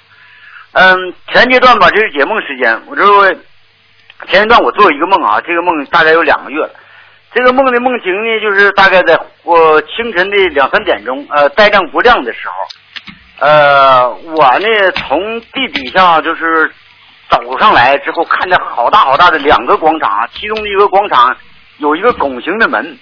[0.72, 3.02] 嗯，前阶段吧，这是解梦时间，我这
[4.28, 6.70] 前一段我做一个梦啊，这个梦大概有两个月了。
[7.34, 16.70] 这个梦的梦境呢，就是大概在我清晨的两三点钟，呃，带亮不亮的时候，呃，我呢从地底下就是
[17.28, 21.36] 走上来之后，看见好大好大的两个广场，其中的一个广场
[21.78, 22.96] 有一个拱形的门，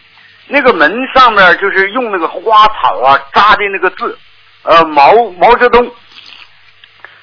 [0.47, 4.19] 那个门上面就是用那个花草啊扎的那个字，
[4.63, 5.87] 呃，毛毛泽东。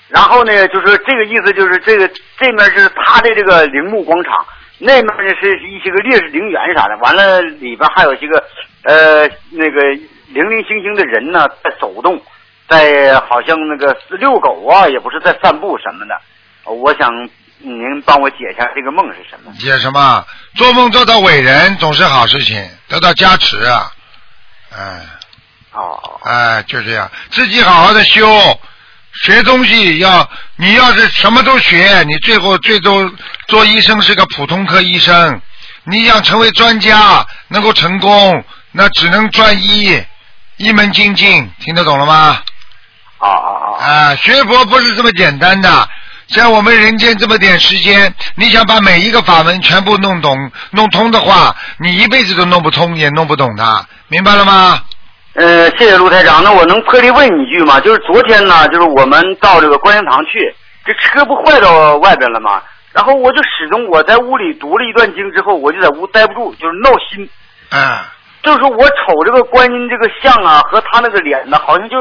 [0.07, 4.45] 然后呢，就是这个意思，就是这个这面是他的这个陵墓广场，
[4.77, 6.97] 那面呢是一些个烈士陵园啥的。
[6.97, 8.43] 完了里边还有一些个
[8.83, 9.81] 呃那个
[10.27, 12.21] 零零星星的人呢在走动，
[12.69, 16.15] 在好像那个遛狗啊，也不是在散步什么的。
[16.65, 17.09] 呃我想
[17.59, 19.51] 您帮我解一下这个梦是什么？
[19.59, 20.25] 解什么？
[20.55, 23.91] 做梦做到伟人总是好事情，得到加持啊！
[24.71, 25.01] 哎
[25.71, 28.27] 哦，哎，就这样，自己好好的修，
[29.23, 33.11] 学东西要，你要是什么都学，你最后最终
[33.47, 35.41] 做医生是个普通科医生。
[35.85, 40.03] 你想成为专家，能够成功，那只能专一，
[40.57, 42.41] 一门精进，听得懂了吗？
[43.19, 43.49] 啊啊
[43.79, 43.85] 啊！
[43.85, 45.89] 啊，学佛不是这么简单的。
[46.27, 54.81] 像我们人间这么点时间，你想把每一个法门全部弄懂、弄通的话，你一辈子都弄不通，也弄不懂的，明白了吗？
[55.35, 56.41] 呃，谢谢卢台长。
[56.41, 57.77] 那我能破例问你一句吗？
[57.81, 62.61] 就是昨天呢，就是我们到这个观音堂去，这车不坏到外边了吗？
[62.93, 67.29] 然后我就始终我在屋里读了一段经之后，我就在屋待不住，就是闹心。
[67.71, 67.99] 嗯，
[68.43, 71.97] 就是说我瞅这个观音这个像啊，和他那个脸呢，好像就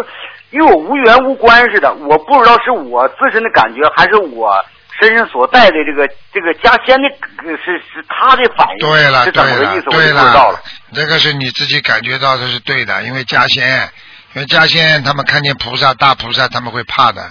[0.51, 1.93] 与我无缘无关似的。
[1.93, 4.65] 我不知道是我自身的感觉，还是我
[5.01, 10.61] 身上所带的这个这个家仙的，呃是是他的反应，对了，是怎么个对了意思？，对不知道了。
[10.95, 13.89] 这个是你自己感觉到的是对的，因为家仙，
[14.35, 17.23] 因为家仙他们看见菩萨大菩萨他们会怕的，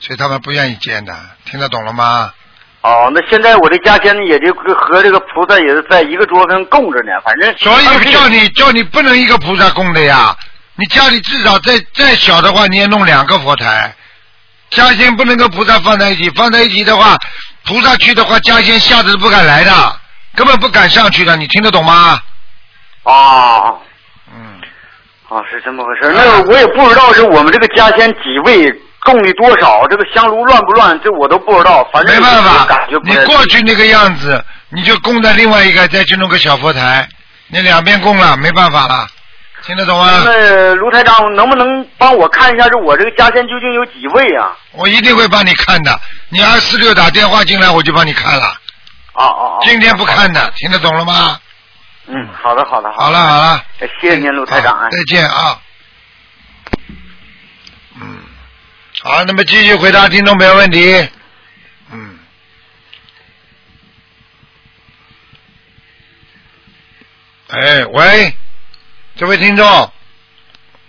[0.00, 2.32] 所以他们不愿意见的，听得懂了吗？
[2.80, 10.34] 哦，那现在我的家仙也就和这个菩萨也是在一个桌上供着呢，反正所以叫你叫你不能一个菩萨供的呀，
[10.76, 13.92] 你家里至少再再小的话，你也弄两个佛台，
[14.70, 17.16] 家仙不能跟菩萨放在一起，放在一起的话，
[17.64, 19.72] 菩萨去的话，家仙吓得都不敢来的，
[20.34, 22.20] 根本不敢上去的，你听得懂吗？
[23.04, 23.72] 啊，
[24.34, 24.60] 嗯，
[25.28, 26.12] 啊是这么回事。
[26.14, 28.70] 那我也不知道是我们这个家仙几位
[29.04, 31.88] 供的多少，这个香炉乱不乱，这我都不知道。
[31.92, 37.08] 反正没办法感觉，你过去那个样子，你就供在另外一个，再去弄个小佛台，
[37.46, 39.06] 你两边供了，没办法了，
[39.64, 40.22] 听得懂吗？
[40.24, 44.56] 那卢台长能不能帮我看一下，这我这个家仙究竟有几位啊？
[44.72, 48.44] 我一定会帮你看的，你二四六打电话进来，我就帮你看了。
[49.12, 49.58] 啊啊啊！
[49.62, 51.40] 今天不看的，听得懂了吗？
[52.06, 54.72] 嗯，好的好的好了好了，哎谢谢您卢台长。
[54.72, 55.60] 啊再见啊。
[58.00, 58.18] 嗯，
[59.02, 61.06] 好，那么继续回答听众朋友问题。
[61.90, 62.18] 嗯。
[67.48, 68.34] 哎，喂，
[69.18, 69.66] 这位听众，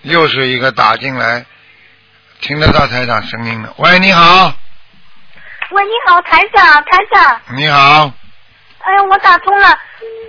[0.04, 1.44] 又是一个打进来，
[2.40, 3.74] 听得到台长声音的。
[3.78, 4.54] 喂，你好，
[5.72, 8.12] 喂，你好，台长，台长，你好，
[8.84, 9.68] 哎呀，我打通了，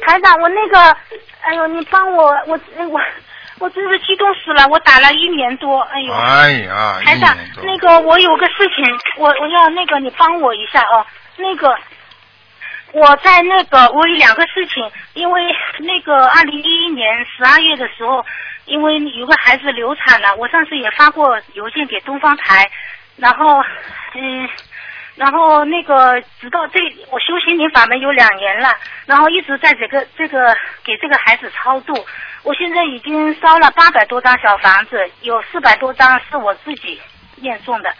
[0.07, 0.97] 台长，我那个，
[1.43, 2.59] 哎呦，你帮我，我
[2.89, 3.01] 我
[3.59, 8.83] 我真是激动死了，我打了一年多，哎呦，哎呀，台长那个我有个事情，
[9.19, 11.05] 我我要那个你帮我一下哦，
[11.37, 11.69] 那个
[12.93, 15.43] 我在那个我有两个事情，因为
[15.79, 18.25] 那个二零一一年十二月的时候，
[18.67, 22.71] 因为有个孩子流产了，我上次也发过邮件给东方台，
[23.17, 23.63] 然后
[24.15, 24.49] 嗯。
[25.17, 26.79] 然后那个直到这
[27.11, 28.71] 我修心灵法门有两年了，
[29.05, 31.93] 然后一直在这个这个给这个孩子超度。
[32.43, 36.99] 我现在已经烧了八百多张小房子，有四百多张是我自己
[37.37, 37.93] 念诵的，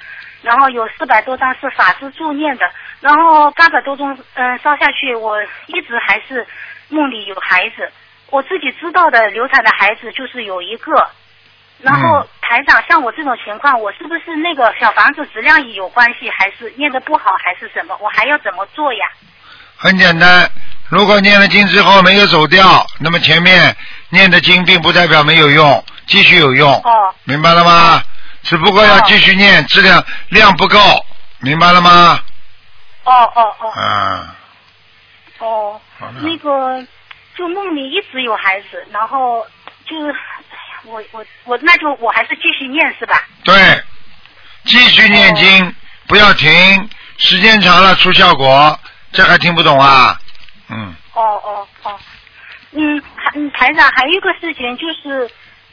[0.43, 2.65] 然后有四百多张是法师助念的，
[3.01, 6.47] 然后八百多张嗯烧下去，我一直还是
[6.89, 7.91] 梦里有孩子，
[8.31, 10.93] 我自己知道的流产的孩子就是有一个，
[11.81, 17.97] 然后台长，像我这种情况，我是不是那个小房子质量也有关系，还是念的不好，还是什么？
[18.01, 19.07] 我还要怎么做呀？
[19.77, 20.51] 很简单，
[20.91, 23.77] 如果念了经之后没有走掉，那么前面
[24.09, 28.03] 念的经并不代表没有用，继续有用，哦明白了吗？
[28.43, 30.79] 只不过要继续念，质量量不够，
[31.41, 32.21] 明白了吗？
[33.05, 33.71] 哦哦哦。
[33.71, 34.37] 啊，
[35.39, 35.81] 哦。
[35.99, 36.87] 好的，那个
[37.37, 39.47] 就梦里一直有孩子，然后
[39.87, 43.23] 就是，哎呀，我我我那就我还是继续念是吧？
[43.45, 43.55] 对，
[44.65, 45.75] 继续念经，
[46.07, 48.79] 不要停，时间长了出效果，
[49.13, 50.19] 这还听不懂啊？
[50.69, 51.99] 嗯，哦哦哦，
[52.73, 55.31] 嗯，还嗯，台长还有一个事情就是，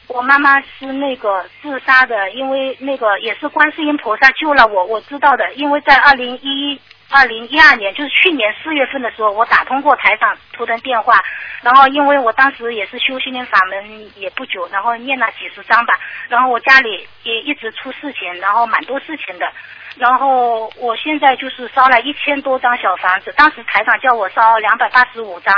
[0.08, 11.22] 我妈妈是那个自杀的，因为那个也是观世音菩萨救了我，我知道的，因为在二零一二零一二年，就是去年四月份的时候，我打通过台长图腾电话，
[11.62, 15.94] 然后因为我当时也是修心灵法门也不久，然后念了几十章吧，
[16.28, 19.50] 然后我家里也一直出事情，然后蛮多事情的。
[19.96, 25.54] 然后我现在就是烧了一千多张小房子，当时台长叫我烧两百八十五张，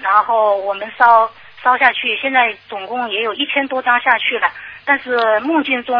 [0.00, 1.30] 然后我们烧
[1.64, 4.48] 烧下去，现在总共也有一千多张下去了。
[4.84, 5.96] 但是梦境中，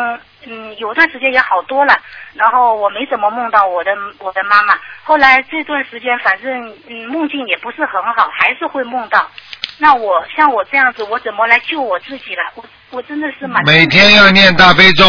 [0.46, 1.98] 嗯，有段时间也好多了，
[2.34, 4.78] 然后我没怎么梦到我的我的妈妈。
[5.02, 9.26] 后来这段时间，反正嗯梦境也不是很好，还是会梦到。
[9.78, 12.42] 那我像我这样子，我怎么来救我自己了？
[12.56, 15.04] 我我真的是蛮每天要念大悲咒，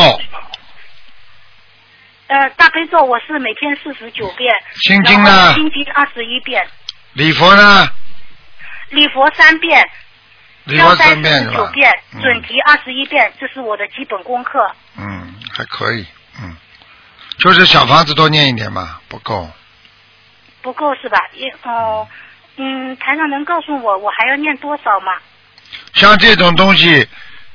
[2.28, 6.66] 呃，大悲咒我是每天四十九遍，心经呢心经二十一遍，
[7.14, 7.88] 礼佛呢？
[8.92, 9.88] 礼佛三遍，
[10.68, 11.92] 消灾四三遍九遍，
[12.22, 14.60] 准嗯提二十一遍，这是我的基本功课。
[14.98, 16.06] 嗯，还可以，
[16.42, 16.56] 嗯，
[17.38, 19.50] 就是小房子多念一点嘛，不够。
[20.62, 21.18] 不够是吧？
[21.34, 22.08] 也哦，
[22.58, 25.14] 嗯，台上能告诉我我还要念多少吗？
[25.94, 27.08] 像这种东西，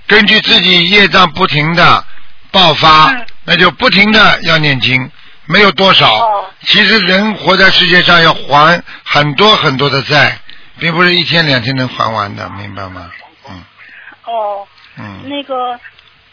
[0.06, 2.04] 根据自己业障不停的
[2.52, 3.12] 爆发，
[3.44, 5.10] 那就不停的要念经，
[5.46, 6.46] 没有多少。
[6.62, 10.38] 其实人活在世界上要还很多很多的债，
[10.80, 13.10] 并不是一天两天能还完的，明白吗？
[13.48, 13.62] 嗯
[14.24, 14.66] 哦，
[14.96, 15.78] 嗯，那个，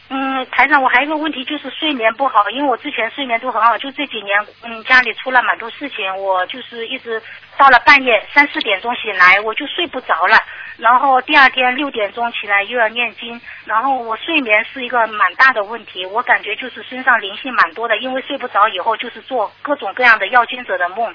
[0.09, 7.21] 嗯，台长，我还有一个问题就是睡眠不好，因为我之前睡眠都很好，就这几年，嗯，家里出了蛮多事情，我就是一直
[7.57, 10.41] 到了半夜三四点钟醒来，我就睡不着了，
[10.77, 21.13] 然后第二天六点钟起来又要念经，然后我睡眠是一个蛮大的问题，我感觉就是身上灵性蛮多的，因为睡不着以后就是做各种各样的要经者的梦，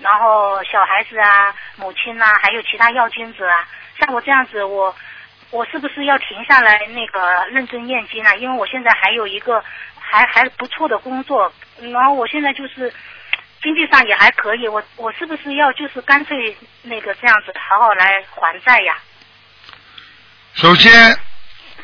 [0.00, 3.66] 然后小孩子啊、母亲呐、还有其他要经者啊，
[3.98, 4.94] 像我这样子我。
[5.50, 8.34] 我是不是要停下来那个认真念经啊？
[8.36, 9.62] 因为我现在还有一个
[9.98, 12.92] 还还不错的工作，然后我现在就是
[13.62, 18.96] 经济上也还可以，我我是不是要就是干脆那个这样子好好来还债呀？
[20.54, 21.16] 首先，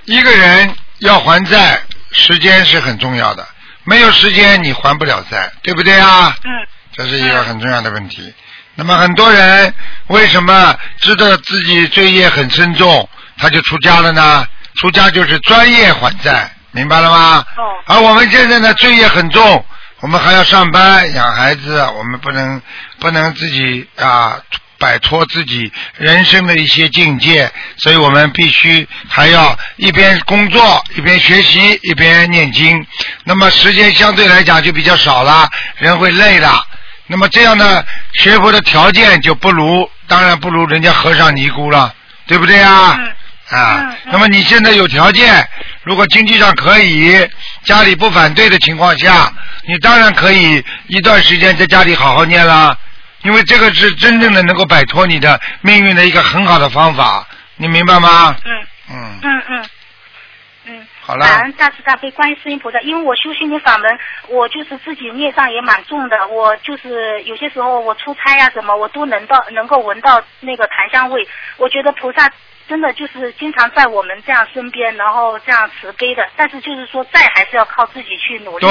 [0.04, 1.80] 一个人要还债，
[2.12, 3.46] 时间是很重要的，
[3.84, 6.34] 没有时间你还不了债，对不对啊？
[6.44, 6.66] 嗯。
[6.92, 8.34] 这是一个很重要的问题。
[8.74, 9.72] 那么很多人
[10.08, 13.08] 为什么知道自己罪业很深重，
[13.40, 14.46] 他就出家了呢？
[14.80, 17.44] 出家就是专业还债，明白了吗？
[17.56, 17.64] 哦。
[17.86, 19.64] 而我们现在呢，罪业很重，
[20.00, 22.62] 我们还要上班养孩子，我们不能
[22.98, 24.38] 不能自己啊
[24.78, 32.86] 摆脱自己人生的一些境界，所以我们必须还要一边工作一边学习一边念经。
[33.24, 36.48] 那么时间相对来讲就比较少了，人会累的。
[37.06, 37.84] 那么这样呢，
[38.14, 41.92] 学佛的条件就不如，当然不如人家和尚尼姑了，
[42.26, 42.98] 对不对啊？
[43.50, 45.46] 啊，那么你现在有条件，
[45.82, 47.28] 如果经济上可以，
[47.64, 49.32] 家里不反对的情况下，
[49.66, 52.76] 你当然可以一段时间在家里好好念啦，
[53.22, 57.26] 因为这个是真正的能够摆脱你的命运的一个很好的方法，
[57.56, 58.36] 你明白吗？
[58.44, 58.52] 嗯
[58.90, 59.68] 嗯，嗯嗯
[60.66, 60.86] 嗯。
[61.02, 63.98] 好了感恩大慈大悲观世音菩萨，因为我修心灵法门，
[64.28, 71.26] 我就是自己孽障也蛮重的，我就是有些时候我出差呀、什么，我都能到能够闻到那个檀香味，
[71.56, 72.30] 我觉得菩萨
[72.70, 78.70] 真的就是经常在我们这样身边，然后这样慈悲的，但是就是说债还是要靠自己去努力对。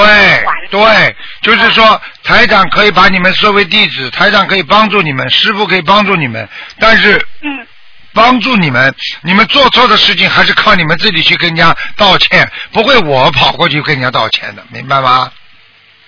[0.70, 6.48] 对，就是说台长可以把你们设为弟子，台长可以帮助你们，师傅可以帮助你们，
[6.78, 7.66] 但是嗯
[8.14, 15.30] 帮助你们，你们做错的事情还是靠你们自己去跟人家道歉，不会我跑过去跟人家道歉的，明白吗？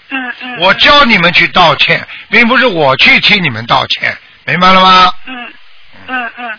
[0.09, 0.59] 嗯嗯。
[0.61, 4.17] 我教你们去道歉，并不是我去替你们道歉，
[4.47, 5.13] 明白了吗？
[5.27, 5.53] 嗯
[6.07, 6.59] 嗯嗯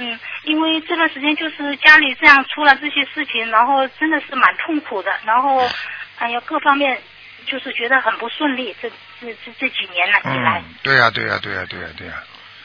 [0.00, 5.68] 嗯，因为这段时间就是家里这样出了这些事情，然后真的是蛮痛苦的，然后
[6.16, 6.98] 哎呀各方面
[7.46, 8.88] 就是觉得很不顺利，这
[9.20, 10.62] 这这这几年来以来。
[10.66, 12.14] 嗯，对呀、对呀、对呀、对呀、对呀、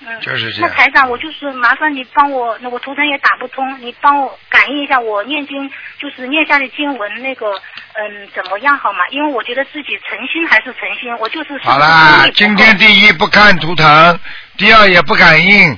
[0.08, 5.70] 嗯，就是这样那台长，我就是麻烦你帮我，那我图腾也打不通，你帮我感应一下，我念经
[6.00, 7.52] 就是念下的经文那个，
[7.94, 9.00] 嗯，怎么样好吗？
[9.10, 14.20] 因为我觉得自己诚心还是诚心，我就是好啦，今天第一不看图腾，
[14.58, 15.78] 第二也不感应，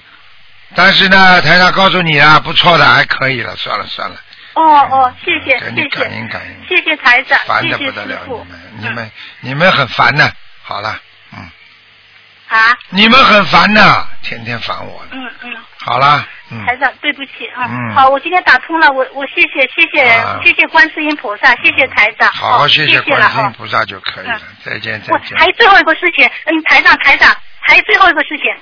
[0.75, 4.15] 但是呢，台长告诉你啊，不错的，还可以了，算了算了，
[4.53, 8.19] 哦哦，谢谢谢谢感应感应，谢，谢谢台长，烦的不得了，
[8.77, 9.11] 你们你们
[9.41, 10.99] 你们很烦的，好了，
[11.33, 11.49] 嗯
[12.49, 15.55] 啊，你们很烦的，天天烦我，嗯嗯。
[15.79, 17.63] 好了，嗯，台长，对不起啊。
[17.69, 22.29] 嗯好，我今天打通了，我我谢谢谢谢、啊谢谢观世音菩萨，谢谢台长。
[22.33, 23.21] 好谢谢观。
[23.31, 25.37] 世音菩萨就可以了，再见再我见。
[25.37, 28.53] 还有最后一个事情，嗯，台长台长，还有最后一个事情。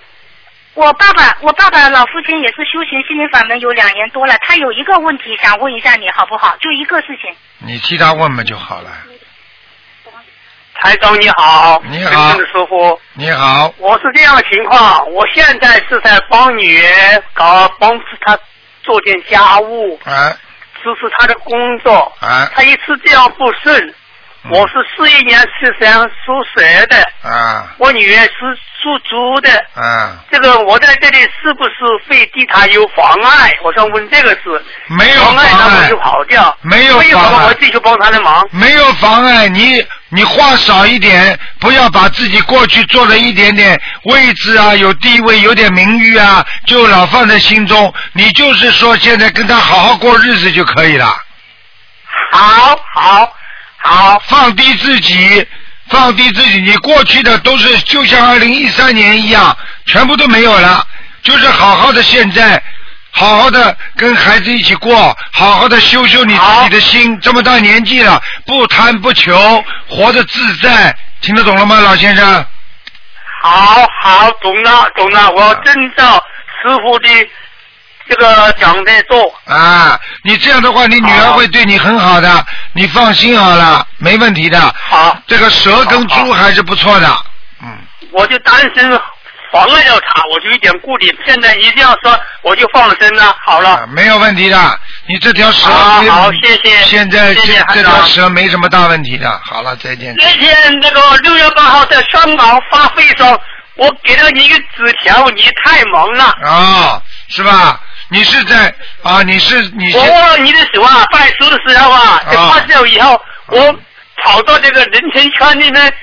[0.76, 6.56] 我爸爸，我爸爸老父亲也是修行心灵法门有两年多了，他有一个问题想问一下你好不好？
[6.60, 7.34] 就一个事情。
[7.60, 8.92] 你替他问问就好了。
[10.74, 18.38] 台长你好，你好真正的师傅，你好，我是这样的情况，我现在是在帮女儿搞帮助她
[18.84, 20.38] 做点家务，啊
[20.84, 23.96] 支持她的工作，啊她一次这样不顺。
[24.52, 28.32] 我是四一年出生属蛇的，啊我女儿是
[28.82, 31.72] 属猪的，啊，这个我在这里是不是
[32.08, 33.52] 会对她有妨碍？
[33.64, 34.64] 我想问这个事。
[34.88, 36.56] 没有妨碍，妨碍那我就跑掉。
[36.62, 38.48] 没有没有妨碍我继续帮他的忙。
[38.52, 47.92] 没有妨碍你，你话少一点，不要把自己过去做的一点点位置啊、有地位、有点名誉啊，就老放在心中。
[48.14, 51.08] 你就是说，现在跟他好好过日子就可以了。
[52.32, 53.34] 好，好，
[53.88, 55.48] 好，放低自己，
[55.90, 56.60] 放低自己。
[56.60, 59.56] 你过去的都是就像二零一三年一样，
[59.86, 60.84] 全部都没有了。
[61.22, 62.62] 就是好好的现在，
[63.12, 67.20] 好好的跟孩子一起过，好好的修修你自己的心。
[67.22, 72.46] 这么大年纪了，不贪不求，活得自在，听得懂了吗，老先生？
[73.44, 76.16] 好好，懂了懂了，我遵照
[76.64, 77.10] 师傅的
[78.08, 79.34] 这个讲的做。
[79.46, 84.60] 啊，你这样的话，你女儿会对你很好的，你放心好了，没问题的。
[84.90, 87.08] 好，这个蛇跟猪还是不错的。
[87.62, 87.78] 嗯
[88.12, 89.00] 我就担心
[89.52, 91.18] 妨碍到他，我就有点顾虑。
[91.26, 93.36] 现在一定要说，我就放心了。
[93.46, 95.68] 好了，啊没有问题的，你这条蛇
[96.02, 97.42] 没好好谢谢现在这
[97.74, 99.42] 这条蛇没什么大问题的。
[99.44, 100.16] 好了，再见。
[100.18, 103.38] 那天那个六月八号在香港发会上，
[103.76, 106.26] 我给了你一个纸条，你太忙了。
[106.44, 107.80] 啊、是吧？
[108.16, 109.22] 你是在啊？
[109.24, 113.76] 你是你是我握了你的手啊，拜师的时候啊，在啊发酵以后，我
[114.24, 115.94] 跑到这个人群圈里面，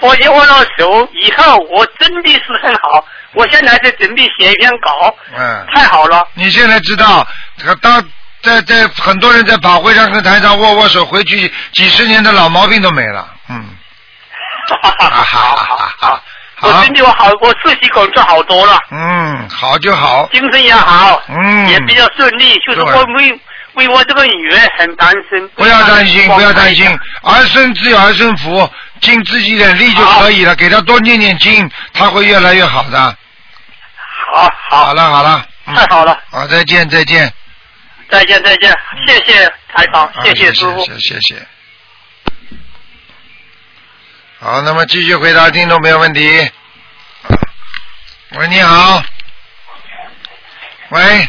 [0.00, 3.06] 我一握到手以后，我真的是很好。
[3.32, 5.66] 我现在在准备写一篇稿，嗯。
[5.74, 6.26] 太好了。
[6.34, 7.26] 你现在知道，
[7.58, 8.02] 这个当
[8.42, 13.28] 在在很多人在法会上跟台上握握手，回去几十年的老毛病都没了。
[13.48, 13.56] 嗯。
[14.82, 16.24] 啊好好好好。
[16.62, 20.26] 我身体我好，我自己工作好多了，嗯，好就好。
[20.32, 22.58] 精神也好，嗯也比较顺利。
[22.66, 23.40] 就是我为
[23.74, 25.48] 为我这个女儿很担心。
[25.54, 26.88] 不要担心，不要担心，
[27.22, 28.68] 儿孙自有儿孙福，
[29.00, 30.54] 尽自己一点力就可以了。
[30.56, 32.98] 给他多念念经，他会越来越好的。
[34.32, 34.86] 好好。
[34.86, 37.30] 好了好了，嗯太好了，好，再见再见。
[38.08, 38.72] 再见再见，
[39.06, 40.82] 谢谢台长，啊谢谢师傅。
[40.84, 41.46] 谢谢谢谢。
[44.38, 46.20] 好，那么继续回答听众朋友问题。
[48.32, 49.02] 喂，你好。
[50.90, 51.28] 喂，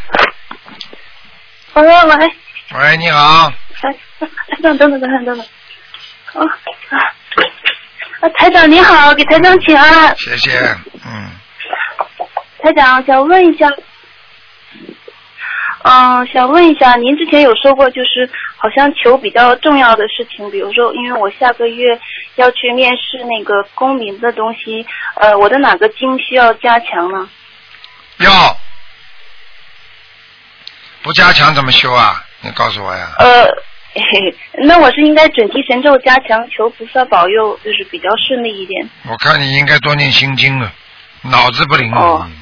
[1.73, 2.33] 喂喂，
[2.73, 3.49] 喂，你好。
[3.73, 4.27] 台台
[4.61, 5.47] 长，等等等等等等。
[6.33, 6.45] 哦
[6.89, 6.97] 啊
[8.19, 8.29] 啊！
[8.37, 10.13] 台长你好，给台长请安。
[10.17, 10.59] 谢谢，
[11.05, 11.31] 嗯，
[12.61, 13.69] 台长想问一下，
[15.89, 21.97] 嗯、想问一下，您之前有说过，就是好像求比较重要的事情，比如说，因为我下个月
[22.35, 24.85] 要去面试那个公民的东西，
[25.15, 27.29] 呃，我的哪个经需要加强呢？
[28.17, 28.29] 要
[31.03, 32.21] 不加强怎么修啊？
[32.41, 33.13] 你告诉我呀。
[33.19, 33.45] 呃，
[33.93, 38.89] 嘿嘿，那我是应该准提神咒加强，求菩萨保佑，就是比较顺利一点。
[39.09, 40.69] 我看你应该多念心经了，
[41.21, 42.01] 脑子不灵了。
[42.01, 42.29] 哦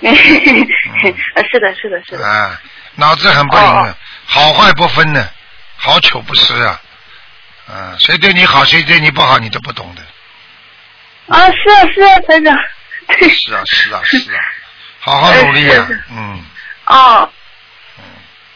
[0.02, 2.26] 呃是的，是的，是的。
[2.26, 2.60] 啊，
[2.96, 5.28] 脑子很不灵的，好坏不分的，
[5.76, 6.80] 好丑不施啊。
[7.68, 10.02] 啊，谁对你好，谁对你不好，你都不懂的。
[11.34, 12.56] 啊，是啊，是啊，台长。
[13.30, 14.40] 是啊，是啊， 是啊，
[15.00, 16.42] 好好努力啊嗯，
[16.86, 17.30] 哦。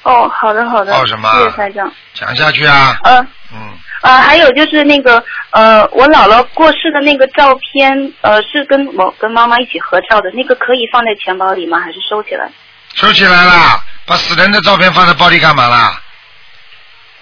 [0.04, 0.92] 哦，好的，好的。
[0.92, 1.92] 报什么啊谢谢台长。
[2.14, 2.98] 讲下去啊。
[3.04, 3.20] 呃。
[3.52, 3.78] 嗯。
[4.02, 11.78] 呃，还有就是那个呃，我姥姥过世的那个照片，呃，是跟我跟妈妈一起合照的，那个可以放在钱包里吗？
[11.78, 12.50] 还是收起来？
[12.94, 16.00] 收起来啦，把死人的照片放在包里干嘛啦？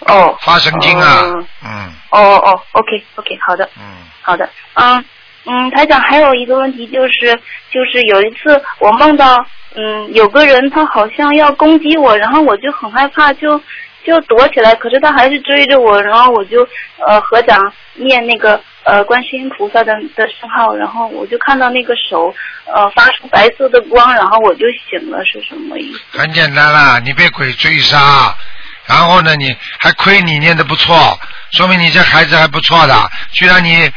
[0.00, 0.36] 哦。
[0.42, 3.68] 发神经啊哦，嗯哦哦，OK OK，好的。
[3.78, 3.82] 嗯。
[4.22, 5.04] 好的，嗯
[5.44, 7.34] 嗯，台长还有一个问题就是，
[7.70, 9.44] 就是有一次我梦到，
[9.74, 13.60] 嗯，有个人他好像要攻击我，然后我就很害怕，就
[14.04, 16.66] 就躲起来，可是他还是追着我，然后我就
[17.06, 22.34] 呃合掌念那个呃观世音菩萨的的圣号，然后我就看到那个手
[22.66, 26.18] 呃发出白色的光，然后我就醒了，是什么意思？
[26.18, 28.34] 很简单啦，你被鬼追杀，
[28.86, 31.18] 然后呢，你还亏你念的不错，
[31.52, 33.90] 说明你这孩子还不错的，居然你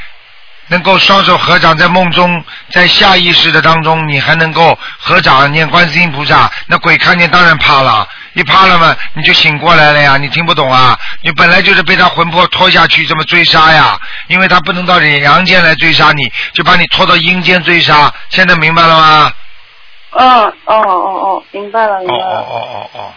[0.67, 10.97] 能够双手合掌在梦中，在下意识的当中，你还能够合掌念观世音菩萨，那鬼看见当然怕了，一怕了嘛，你就醒过来了呀，你听不懂啊？
[11.21, 19.31] 你本来就是被他魂魄拖下去这么追杀呀，因为他不能到阳间来追杀你，就把你拖到阴间追杀，现在明白了吗？
[20.15, 22.23] 嗯，哦哦哦，明白了，明白了。
[22.23, 23.13] 哦哦哦哦。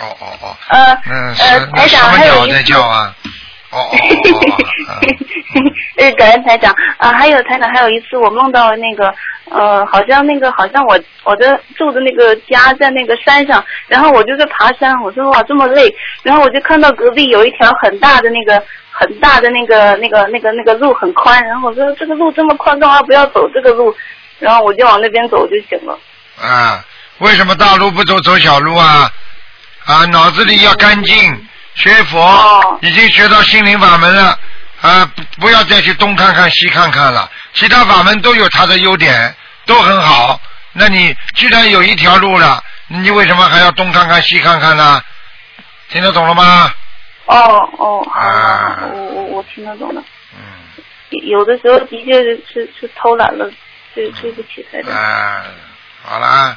[0.00, 0.56] 哦哦 哦。
[0.68, 3.14] 呃嗯，呃是，那台长什么鸟在叫啊？
[3.24, 3.30] 哦
[3.70, 5.00] 哦哦哦，
[5.98, 9.12] 呃，感恩台长啊、还有台长，还有一次我梦到那个
[9.50, 23.94] 呃，好像那个好像我我的住的那个家在那个山上，然后我就在爬山，我说哇这么累，然后我就看到隔壁有一条很大的那个很大的那个那个那个那个路很宽，然后我说这个路这么宽，干嘛不要走这个路？
[24.38, 25.98] 然后我就往那边走，就行了。
[26.40, 26.84] 啊，
[27.18, 29.10] 为什么大路不走走小路啊？
[29.84, 31.47] 啊，脑子里要干净，
[31.78, 34.38] 学佛、哦已经学到心灵法门了，
[34.80, 40.40] 啊，不不要再去东看看西看看了，其他法门都有它的优点，都很好。
[40.72, 45.00] 那你既然有一条路了，你为什么还要东看看西看看呢？
[45.88, 46.70] 听得懂了吗？
[47.26, 47.36] 哦
[47.78, 50.02] 哦，好好好，我我我听得懂了。
[50.34, 50.38] 嗯。
[51.28, 53.50] 有的时候的确是是是偷懒了，
[53.94, 54.94] 对对不起台长。
[54.94, 55.42] 啊，
[56.02, 56.56] 好啦，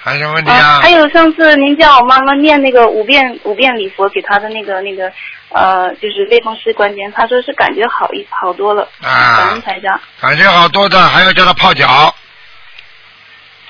[0.00, 0.80] 还有什么问题啊？
[0.80, 5.10] 还有上次您叫我妈妈念那个五遍五遍礼佛给她的那个那个
[5.50, 8.88] 呃，就是类风湿关节，她说是感觉好一好多了。
[9.02, 10.00] 感啊恩，台长。
[10.20, 12.14] 感觉好多的，还要叫他泡脚，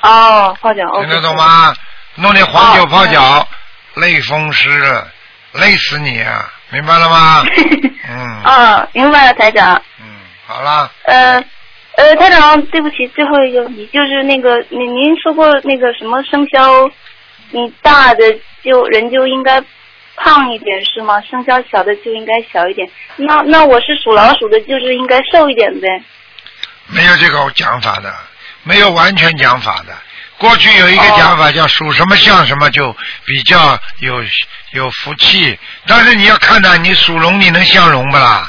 [0.03, 0.83] 哦，泡脚。
[1.01, 1.35] 听得懂？
[1.37, 1.75] 吗？
[2.17, 3.49] 弄点黄酒泡哦脚，
[3.95, 5.09] 类风湿了，
[5.53, 6.53] 累死你啊！
[6.71, 7.43] 明白了吗？
[8.11, 9.81] 嗯，啊，明白了，台长。
[10.01, 10.07] 嗯
[10.47, 11.43] 好了，呃
[11.99, 16.89] 呃，台长，对不起，最后一个问题就是那个您您说过那个什么生肖，
[17.51, 18.23] 你大的
[18.63, 19.61] 就人就应该
[20.15, 21.21] 胖一点是吗？
[21.29, 22.89] 生肖小的就应该小一点。
[23.17, 25.89] 那那我是属老鼠的，就是应该瘦一点呗。
[26.87, 28.15] 没有这个讲法的，
[28.63, 29.93] 没有完全讲法的。
[30.39, 32.95] 过去有一个讲法叫属什么像什么，就
[33.25, 34.23] 比较有
[34.71, 35.59] 有福气。
[35.85, 38.49] 但是你要看呢，你属龙，你能像龙不啦？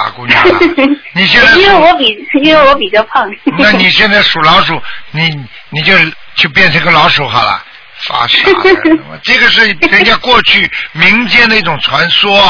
[0.00, 0.58] 傻姑娘啊，
[1.12, 3.28] 你现在因为我比因为我比较胖。
[3.58, 4.80] 那你现在属老鼠，
[5.10, 5.28] 你
[5.68, 5.94] 你就
[6.36, 7.62] 就变成个老鼠好了，
[8.06, 8.98] 发傻的。
[9.22, 12.40] 这个是人家过去民间的一种传说。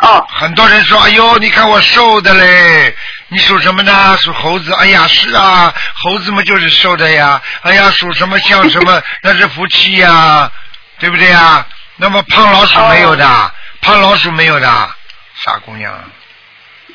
[0.00, 0.26] 哦。
[0.28, 2.94] 很多人说：“哎呦，你看我瘦的嘞，
[3.28, 4.16] 你属什么呢？
[4.20, 4.72] 属猴子。
[4.74, 7.40] 哎呀，是啊，猴子嘛就是瘦的呀。
[7.62, 10.50] 哎呀，属什么像什么， 那是福气呀，
[10.98, 11.64] 对不对呀？
[11.96, 14.94] 那么胖老鼠没有的，胖老鼠没有的，
[15.44, 15.92] 傻姑娘。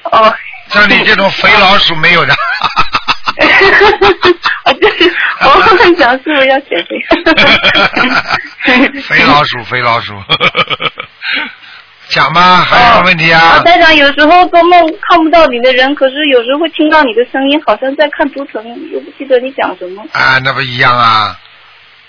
[0.04, 0.34] 哦。
[0.70, 2.36] 像你这种肥老鼠没有的。
[5.39, 7.00] 我很想是不是要减肥？
[9.02, 10.14] 肥老鼠，肥老鼠。
[12.10, 13.64] 讲吧，还有什么问题啊啊，？
[13.64, 20.04] 台长，有时候做梦看不到你的人，可是有时候会听到你的声音，好像在看图腾，又不记得你讲什么。
[20.14, 21.38] 啊，那不一样啊，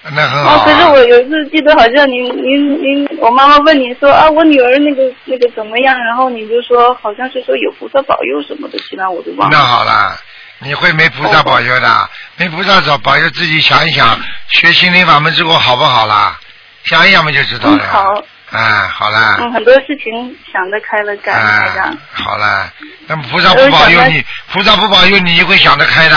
[0.05, 0.64] 那很好、啊，啊。
[0.64, 9.57] 可是我有一次记得好像您您您，我妈妈问你说啊，我女儿那个那个怎么样，然后你就说好像是说有菩萨保佑什么的，其他我都忘了。
[9.57, 10.16] 那好了，
[10.61, 14.18] 你会没菩萨保佑的，没菩萨保保佑，自己想一想，
[14.49, 16.38] 学心灵法门之后好不好啦？
[16.84, 17.76] 想一想嘛就知道了。
[17.76, 21.99] 嗯，好，哎，好了，嗯，很多事情想得开了，感恩台长。
[22.12, 22.72] 好了，
[23.07, 26.16] 那么菩萨不保佑你，菩萨不保佑你，会想得开的。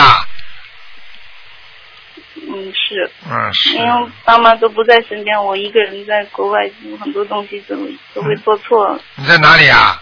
[2.52, 3.10] 嗯，是。
[3.30, 3.74] 嗯，是。
[3.76, 6.60] 因为爸妈都不在身边，我一个人在国外，
[7.00, 7.76] 很多东西都
[8.14, 8.98] 都会做错。
[9.16, 10.00] 你在哪里啊？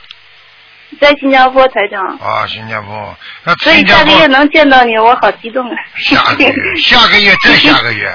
[1.01, 2.05] 在新加坡，台长。
[2.19, 3.17] 哦，新加坡。
[3.45, 5.77] 那所以下个月能见到你，我好激动啊！
[5.97, 8.13] 下个月， 下个月再下个月，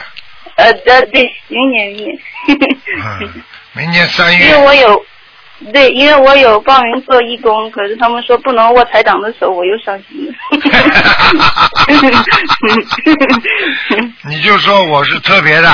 [0.58, 2.18] 呃呃，对，明年明年。
[2.98, 4.66] 嗯，明年三月因为。
[4.66, 5.06] 我有，
[5.74, 10.34] 对，因为我有报名做义工，可是他们说不能握台长的手，我又伤心了。
[14.30, 15.70] 你就说我是特别的，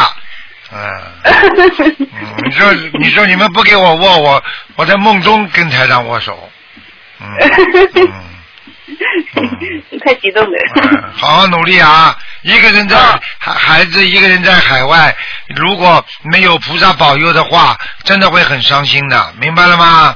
[0.72, 0.78] 嗯，
[1.98, 2.08] 嗯
[2.46, 4.44] 你说你说你们不给我握，我
[4.76, 6.38] 我在梦中跟台长握手，
[7.20, 7.26] 嗯，
[10.04, 10.58] 太激动了。
[11.14, 12.18] 好好努力啊！
[12.42, 12.98] 一个人在
[13.38, 15.16] 孩孩子，一个人在海外，
[15.56, 20.16] 如果没有菩萨保佑的话，真的会很伤心的，明白了吗？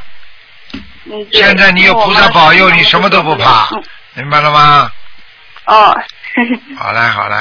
[1.05, 3.69] 嗯现在你有菩萨保佑，你什么都不怕，
[4.15, 4.89] 明白了吗？
[5.65, 5.95] 哦，
[6.77, 7.35] 好嘞，好嘞，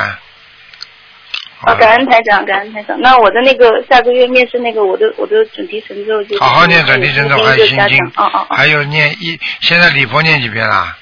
[1.62, 3.01] 哦，感恩台长，感恩台长。
[3.01, 8.55] 那我的那个下个月面试那个，我的我的准提神咒就好好念准提神咒，还有心经，哦哦哦。
[8.55, 10.95] 还有念一，现在礼佛念几遍啦？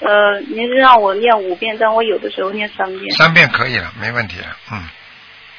[0.00, 3.14] 呃，您是让我念五遍，但我有的时候念三遍。
[3.16, 4.84] 三遍可以了，没问题了，嗯，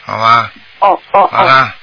[0.04, 1.28] 好吧，哦哦哦。
[1.32, 1.74] 好了，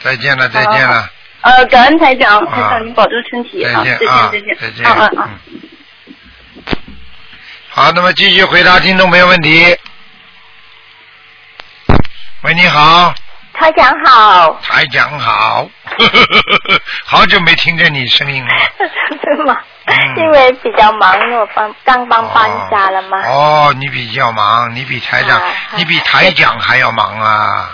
[0.00, 1.10] 再见了，再见了，
[1.42, 5.30] 呃，感恩台长，啊台长您保重身体啊，再见再见啊再见，再见啊啊啊。
[7.68, 9.76] 好，那么继续回答听众朋友问题。
[12.42, 13.12] 喂，你好，
[13.54, 15.68] 台长好，台长好，
[17.04, 18.50] 好久没听见你声音了。
[19.22, 19.58] 是吗？
[20.16, 23.18] 因为比较忙，因为我搬刚帮搬家了嘛。
[23.26, 25.44] 哦，你比较忙，你比台长，啊
[25.76, 27.68] 你比台长还要忙啊！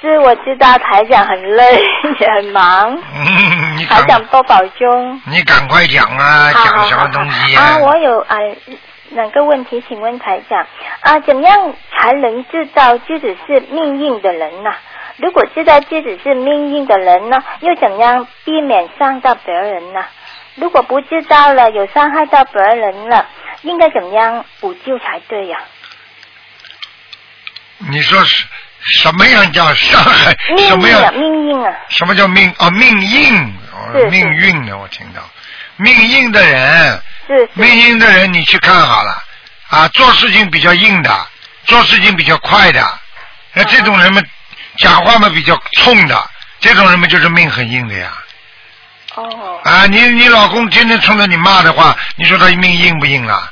[0.00, 1.82] 是我知道台长很累，
[2.20, 5.20] 也很忙，嗯，你台赶长多保重。
[5.24, 8.36] 你赶快讲啊，好讲什么东西啊、啊，我有啊
[9.10, 10.64] 两个问题，请问台长
[11.00, 14.70] 啊，怎么样才能知道自己是命运的人呢、
[15.18, 20.04] 如果知道自己是命运的人呢，又怎样避免伤到别人呢？
[20.54, 23.26] 如果不知道了，有伤害到别人了，
[23.62, 25.58] 应该怎么样补救才对呀、
[27.90, 28.44] 你说是
[29.00, 30.36] 什么样叫伤害？
[30.56, 31.14] 什么命运啊，样？
[31.14, 32.52] 命运啊，什么叫命？
[32.58, 34.76] 哦，命运，命运呢？
[34.78, 35.22] 我听到，
[35.76, 39.22] 命硬的人，是命硬的人，你去看好了
[39.70, 41.10] 啊，做事情比较硬的，
[41.64, 42.84] 做事情比较快的，
[43.52, 44.24] 那这种人们
[44.78, 48.12] 讲话嘛比较冲的，这种人嘛就是命很硬的呀。
[49.14, 53.50] 哦啊，你你老公天天冲着你骂的话，你说他命硬不硬啊？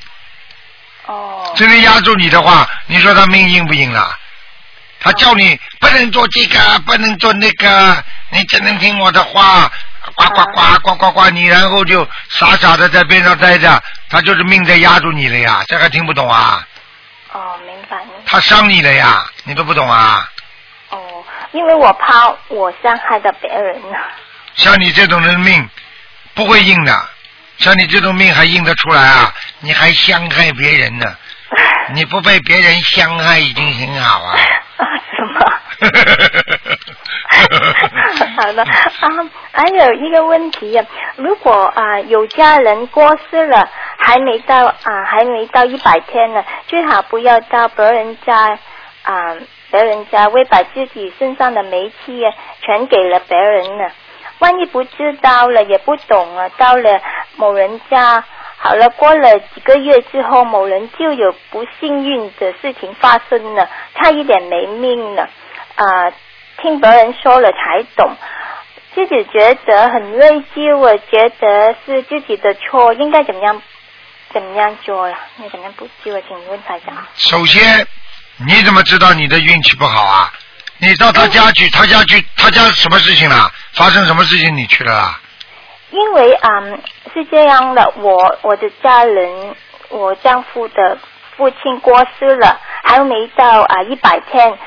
[1.06, 1.52] 哦。
[1.56, 4.16] 真的压住你的话，你说他命硬不硬啊？
[5.00, 9.70] 他叫你不能做这个，不能做那个，你只能听我的话，
[10.14, 16.66] 呱呱呱呱呱呱，你然后就傻傻的在边上待着，他就是命在压住你了呀，这还听不懂啊？
[17.32, 18.22] 哦，明白明白。
[18.24, 20.28] 他伤你了呀，你都不懂啊？
[20.90, 23.96] 哦，因为我怕我伤害到别人呢。
[24.54, 25.66] 像你这种人命
[26.34, 26.92] 不会硬的，
[27.58, 29.32] 像你这种命还硬得出来啊？
[29.60, 31.06] 你还伤害别人呢？
[31.94, 34.36] 你不被别人伤害已经很好啊。
[35.16, 35.40] 什么？
[38.36, 38.68] 好的啊，
[39.52, 40.84] 还有一个问题呀、
[41.16, 48.58] 如果啊、有家人过世了，还没到啊、还没到一百天呢，最好不要到别人家
[49.02, 49.36] 啊、
[49.76, 53.84] 别人家会把自己身上的煤气呀全给了别人呢。
[54.38, 56.98] 万一不知道了也不懂啊，到了
[57.36, 58.24] 某人家，
[58.56, 65.28] 好了，过了几个月之后，某人就有不幸运的事情发生了，差一点没命了。
[65.74, 66.10] 啊、
[66.62, 68.16] 听别人说了才懂，
[68.94, 73.60] 自己觉得很内疚啊，觉得是自己的错，应该怎么样
[74.32, 75.14] 怎么样做了？
[75.36, 76.22] 那怎么样补救啊？
[76.26, 77.06] 请问大家。
[77.14, 77.86] 首先，
[78.38, 80.32] 你怎么知道你的运气不好啊？
[80.78, 83.50] 你到他家去，他家去，他家什么事情了？
[83.72, 85.20] 发生什么事情你去了啦？
[85.90, 86.82] 因为嗯
[87.14, 89.54] 是这样的，我我的家人，
[89.88, 90.98] 我丈夫的
[91.36, 94.58] 父亲过世了，还没到啊一百天，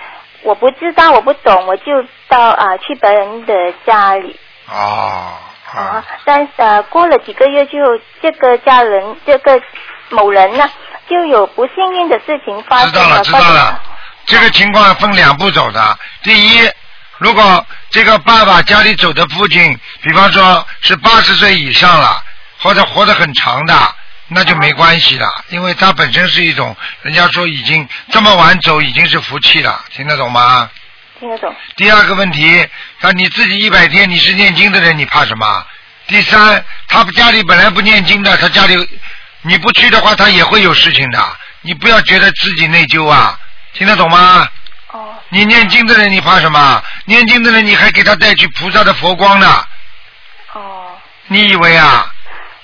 [0.41, 3.53] 我不知道，我不懂，我就到啊去别人的
[3.85, 5.33] 家里哦，
[5.75, 7.91] 啊，但是、啊、过了几个月之后，
[8.21, 9.61] 这个家人这个
[10.09, 10.67] 某人呢，
[11.09, 13.81] 就有不幸运的事情发生知道了，知道了。
[14.25, 15.97] 这个情况分两步走的。
[16.21, 16.69] 第一，
[17.17, 22.21] 如果这个爸爸家里走的父亲，比方说是八十岁以上了，
[22.59, 23.73] 或者活得很长的，
[24.27, 30.69] 那就没关系了，因为他本身是一种，人家说已经这么晚走已经是福气了，听得懂吗？
[31.19, 31.53] 听得懂。
[31.75, 32.67] 第二个问题，
[33.01, 35.65] 那你自己一百天你是念经的人，你怕什么？
[36.07, 38.75] 第三，他家里本来不念经的，他家里
[39.49, 41.19] 你不去的话，他也会有事情的，
[41.61, 43.37] 你不要觉得自己内疚啊，
[43.73, 44.47] 听得懂吗？
[44.91, 45.15] 哦。
[45.29, 46.83] 你念经的人，你怕什么？
[47.05, 49.47] 念经的人，你还给他带去菩萨的佛光呢。
[50.53, 50.91] 哦。
[51.27, 52.05] 你以为啊？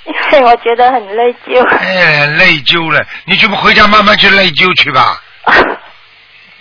[0.05, 1.67] 因为我觉得很内疚。
[1.79, 5.19] 哎，内疚了，你去回家慢慢去内疚去吧。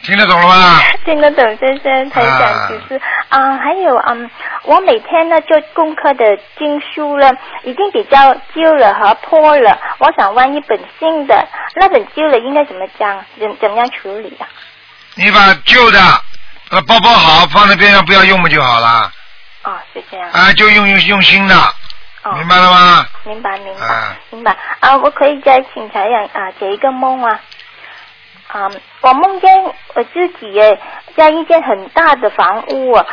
[0.04, 0.80] 听得懂了吗？
[1.06, 3.00] 听得懂，先生台长，只是
[3.30, 4.30] 啊、还有嗯，
[4.64, 6.24] 我每天呢做功课的
[6.58, 7.32] 经书呢，
[7.62, 9.78] 已经比较旧了和破了。
[9.98, 13.24] 我想换一本新的，那本旧了应该怎么讲？
[13.40, 14.46] 怎怎么样处理啊？
[15.14, 15.98] 你把旧的
[16.70, 19.10] 呃包包好，放在边上不要用不就好了？
[19.62, 20.28] 哦，是这样。
[20.30, 21.56] 啊，就用用用新的，
[22.24, 23.06] 哦明白了吗？
[23.24, 24.96] 明白，明白，啊，明白啊！
[24.98, 27.40] 我可以再请台长啊解一个梦啊。
[28.48, 28.70] 啊，
[29.00, 29.64] 我梦见
[29.94, 30.78] 我自己诶，
[31.16, 33.06] 在一间很大的房屋啊，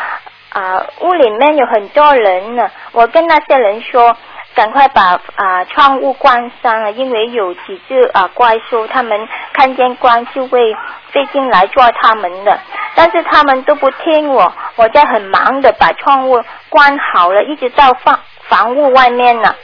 [0.50, 2.70] 啊，屋里面有很多人呢。
[2.92, 4.16] 我跟那些人说，
[4.54, 10.76] 赶快把啊窗户关上了，因为有几只啊怪兽，他们看见光就会
[11.12, 12.60] 飞进来抓他们的。
[12.94, 19.56] 但是他们都不听我，我在很忙的把窗户关好了，一直到房房屋外面呢。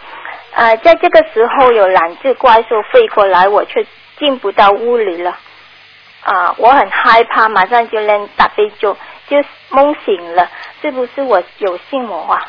[0.56, 3.86] 呃，在这个时候有两只怪兽飞过来，我却
[4.18, 5.38] 进不到屋里了。
[6.28, 8.98] 啊、我很害怕，马上就练大悲咒，
[9.30, 9.38] 就
[9.70, 10.50] 梦醒了，
[10.82, 12.42] 是不是我有心魔啊？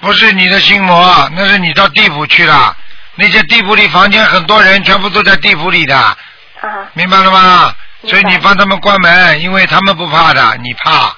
[0.00, 2.76] 不是你的心魔，那是你到地府去了。
[3.16, 6.16] 那些地府里房间很多人，全部都在地府里的，啊，
[6.92, 7.74] 明白了吗？
[8.04, 11.16] 所以你帮他们关门，因为他们不怕的，你怕。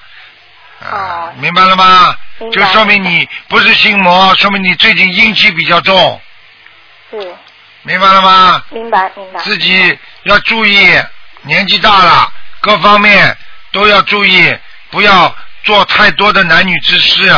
[0.83, 2.15] 啊，明白了吗？
[2.51, 6.19] 就说明你不是心魔，说明你最近阴气比较重，
[7.11, 7.35] 是，
[7.83, 8.63] 明白了吗？
[8.71, 9.39] 明白明白。
[9.41, 10.99] 自己要注意，
[11.43, 12.31] 年纪大了，
[12.61, 13.37] 各方面
[13.71, 14.55] 都要注意，
[14.89, 17.31] 不要做太多的男女之事。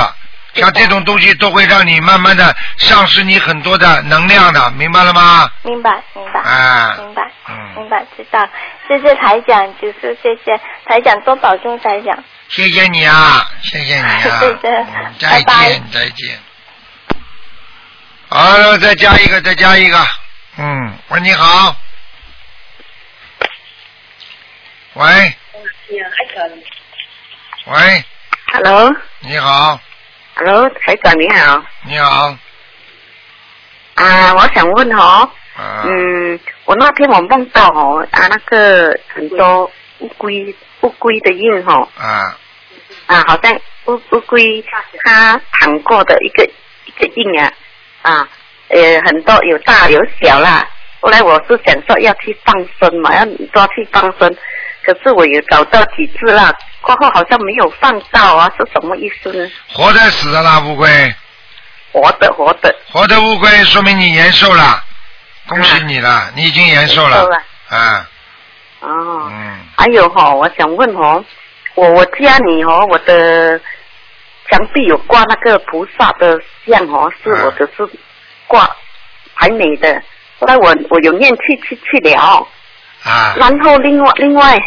[0.55, 5.49] 像这种东西都会让你慢慢的丧失你很多的能量的，明白了吗？
[5.63, 7.23] 明白明白，啊明白，
[7.75, 8.47] 明白，知道。
[8.87, 14.85] 谢谢台长，就是谢谢台长多保重台长，谢谢你啊，谢谢你啊， 谢谢，
[15.19, 15.69] 再拜拜。
[15.69, 16.39] 见再见。
[18.29, 20.07] 好了，再加一个，再加一个。
[20.57, 21.75] 嗯，喂，你好。
[24.95, 25.05] 喂。
[27.65, 28.03] 喂
[28.51, 29.79] ，Hello，你好
[30.35, 31.63] ，Hello，台长你好。
[31.85, 32.35] 你好，
[33.95, 42.37] 啊，我想问哦，啊，嗯，我那天我梦到哦，啊，那个很多乌龟乌龟的印哦，啊，
[43.07, 44.63] 啊，好像乌乌龟
[45.03, 46.43] 它躺过的一个
[46.85, 47.51] 一个印啊，
[48.03, 48.29] 啊，
[48.67, 50.67] 呃，很多有大有小啦。
[50.99, 54.35] 后来我是想说要去放生嘛，要抓去放生，
[54.85, 59.49] 可是我有找到几次了，过后好像没有放到啊，是什么意思呢？
[59.71, 60.87] 活的死的啦，乌龟。
[61.91, 62.75] 活的活的。
[62.91, 64.83] 活的乌龟说明你延寿了，
[65.47, 67.27] 恭喜你了，你已经延寿了。
[67.69, 68.09] 啊，
[68.81, 71.23] 哦，嗯，还有哈、我想问哦，
[71.75, 73.59] 我我家里哦，我的
[74.49, 77.87] 墙壁有挂那个菩萨的像哦，是我的是
[78.47, 78.69] 挂
[79.35, 80.01] 还美的。
[80.39, 82.47] 后来我我有念去去去了，
[83.03, 84.59] 啊，然后另外另外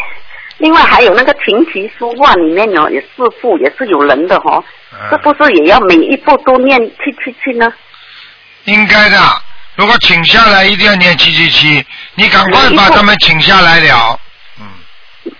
[0.57, 4.63] 另外还有那个琴棋书画里面有有四幅也是有人的哦，
[4.93, 7.71] 嗯是不是也要每一步都念七七七呢？
[8.65, 9.17] 应该的。
[9.75, 11.85] 如果请下来，一定要念七七七，
[12.15, 14.19] 你赶快把他们请下来了，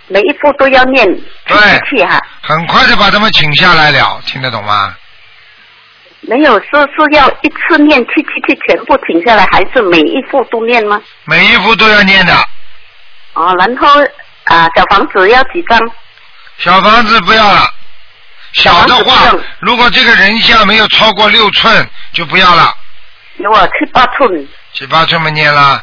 [0.06, 2.20] 每一步都要念去去去哈。
[2.42, 4.94] 很快的把他们请下来了，听得懂吗？
[6.20, 11.00] 没有，是是要一次念七七七全部停下来，还是每一步都念吗？
[11.24, 12.32] 每一幅都要念的。
[13.38, 13.86] 哦，然后
[14.44, 15.78] 啊，小房子要几张？
[16.58, 17.70] 小房子不要了，
[18.52, 22.74] 小的话，如果这个人像没有超过六寸，就不要了。
[23.36, 24.48] 有啊，七八寸。
[24.72, 25.80] 七八寸没念了，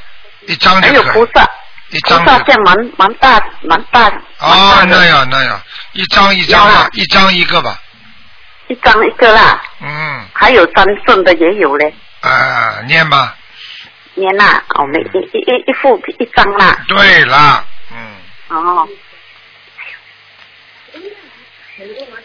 [0.48, 1.14] 一张就还有可以。
[1.14, 1.48] 菩萨，
[1.92, 4.12] 一张就菩萨像蛮蛮大蛮大。
[4.40, 5.62] 哦，那样那样，
[5.94, 7.80] 一张一张啊，一张一个吧。
[8.68, 11.94] 一张一个啦，嗯，还有三寸的也有嘞。
[12.20, 13.34] 啊，念吧。
[14.16, 16.78] 念啦，哦，每一一一一副一张啦。
[16.88, 17.98] 对啦，嗯
[18.50, 18.88] 哦。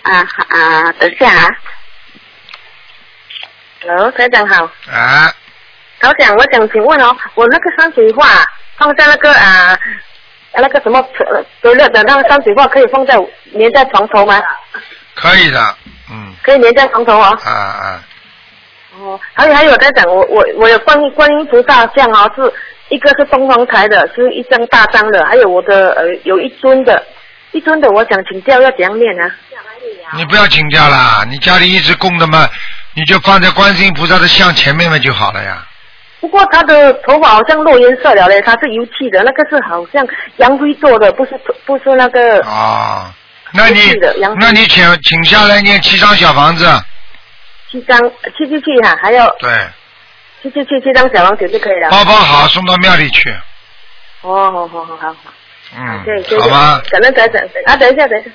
[0.02, 1.48] 啊啊，等一下啊。
[3.82, 4.64] Hello，台长好。
[4.90, 5.32] 啊。
[6.00, 8.26] 台长，我想请问哦，我那个山水画
[8.76, 9.78] 放在那个啊
[10.54, 13.14] 那个什么呃堆热的那个山水画，可以放在
[13.58, 14.40] 粘在床头吗？
[15.14, 15.76] 可以的，
[16.10, 17.38] 嗯可以粘在床头哦。
[17.44, 18.04] 啊啊，
[18.98, 22.52] 哦，还有还有，在讲，我我我有观音观音菩萨像啊，是
[22.88, 27.02] 一个是东方台的，是一张大张的，还有我的呃有一尊的，
[27.52, 29.30] 一尊的，我想请教要怎样念啊？
[30.16, 32.48] 你不要请假啦，你家里一直供的嘛，
[32.94, 35.64] 你就放在观世音菩萨的像前面嘛就好了呀。
[36.20, 42.42] 不过他的头发好像落颜色了嘞，他是油漆的，那个是好像杨辉做的，不是不是那个。
[42.42, 43.10] 啊，
[43.54, 43.80] 那你
[44.38, 46.66] 那你请请下来念七张小房子，
[47.70, 47.98] 七张
[48.36, 49.50] 七七七哈，还有对，
[50.42, 51.90] 七七七七张小王子就可以了。
[51.90, 53.30] 包包好送到庙里去，
[54.22, 55.16] 哦，好好好好好，
[55.76, 56.82] 嗯对，好吧。
[56.90, 58.30] 等等等等啊，等一下等一下。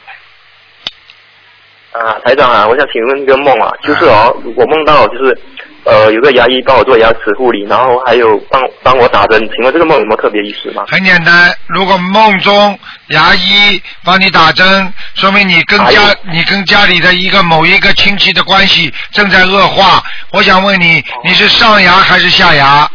[1.99, 5.41] 啊，台长啊，我想请问一个梦啊，就是哦，我梦到就是
[5.86, 10.83] 呃有个牙医帮我做牙齿护理，然后还有帮帮我打针，请问这个梦有没有特别意思吗？
[10.88, 12.77] 很简单，如果梦中
[13.09, 20.03] 牙医帮你打针，说明你跟家你跟家里的一个某一个亲戚的关系正在恶化。
[20.31, 22.89] 我想问你，你是上牙还是下牙？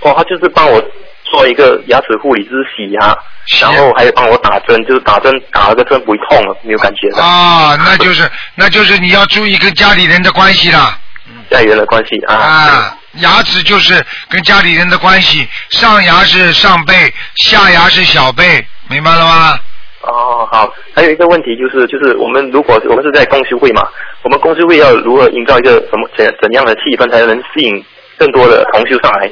[0.00, 0.82] 哦，他就是帮我
[1.24, 3.16] 做一个牙齿护理，就是洗牙，
[3.60, 7.22] 然后还有帮我打针，就是打针打了个针不会痛了，没有感觉的。
[7.22, 10.98] 啊，那就是那就是你要注意跟家里人的关系了。
[11.52, 12.34] 家里人的关系啊。
[12.34, 16.94] 啊，牙齿就是跟家里人的关系，上牙是上辈，
[17.36, 19.58] 下牙是小辈，明白了吗？
[20.02, 23.86] 哦，好，还有一个问题就是，就是我们如果我们是在公修会嘛，
[24.22, 27.84] 我们公修会要如何营造一个什么怎怎样的气氛，才能吸引
[28.18, 29.30] 更多的同修上来？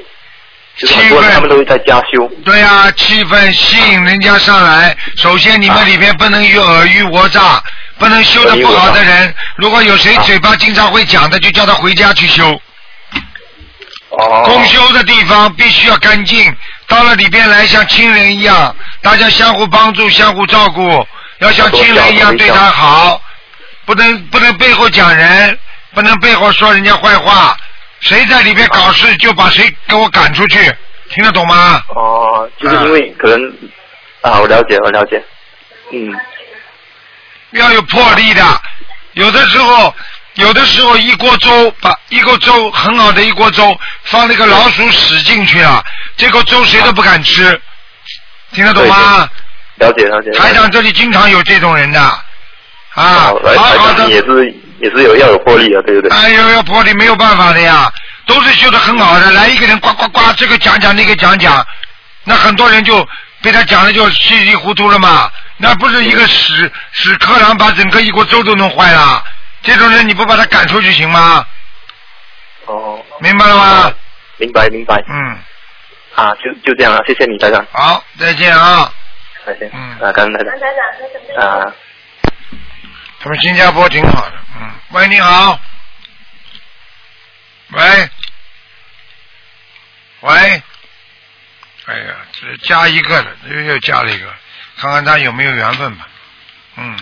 [0.81, 2.27] 就是很多人他们都会在家修。
[2.43, 4.97] 对啊，气氛吸引人家上来。
[5.17, 7.63] 首先，你们里面不能有尔虞我诈，
[7.99, 9.35] 不能修的不好的人。
[9.57, 12.59] 如果有谁嘴巴经常会讲的，就叫他回家去修。
[14.09, 14.43] 哦。
[14.47, 16.51] 公修的地方必须要干净，
[16.89, 21.07] 到了里边来像亲人一样，大家相互帮助、相互照顾，
[21.41, 23.21] 要像亲人一样对他好，
[23.85, 25.59] 不能不能背后讲人，
[25.93, 27.55] 不能背后说人家坏话。
[28.01, 30.75] 谁在里边搞事，就把谁给我赶出去，
[31.11, 31.83] 听得懂吗？
[31.89, 33.53] 哦，就是因为可能
[34.23, 35.23] 啊，我了解，我了解。
[35.93, 36.15] 嗯。
[37.53, 38.43] 要有魄力的，
[39.15, 39.95] 有的时候，
[40.35, 45.83] 有的时候一锅粥把一锅粥很好的一锅粥放那个老鼠屎进去了，
[46.17, 47.61] 这锅粥谁都不敢吃，
[48.53, 49.29] 听得懂吗？
[49.77, 50.31] 了解了解。
[50.33, 52.01] 台长这里经常有这种人的，
[52.95, 56.11] 啊，来台好好的长也是也是有要有魄力啊，对不对？
[56.11, 57.93] 哎呦，要魄力没有办法的呀，
[58.27, 61.65] 都是修的很好的，来一个人呱呱呱，这个讲讲那个讲讲，
[62.25, 63.07] 那很多人就
[63.43, 69.23] 被他讲的就稀里糊涂了嘛，那不是一个屎屎壳郎把整个一锅粥都弄坏了，
[69.63, 71.45] 这种人你不把他赶出去行吗？
[72.67, 72.99] 哦。
[73.21, 73.93] 明白了吗？
[74.39, 74.97] 明白明白。
[75.09, 75.37] 嗯。
[76.15, 77.65] 啊，就就这样了，谢谢你台长。
[77.73, 78.91] 好，再见啊。
[79.47, 79.71] 再见。
[79.75, 79.99] 嗯。
[80.01, 81.47] 啊，感恩台长。
[81.47, 81.73] 啊。
[83.21, 84.73] 他们新加坡挺好的，嗯。
[84.91, 85.61] 喂，你好。
[87.69, 88.11] 喂。
[90.21, 90.63] 喂。
[91.87, 94.35] 哎呀，这加一个了，又又加了一个，
[94.79, 96.09] 看看他有没有缘分吧。
[96.77, 96.99] 嗯，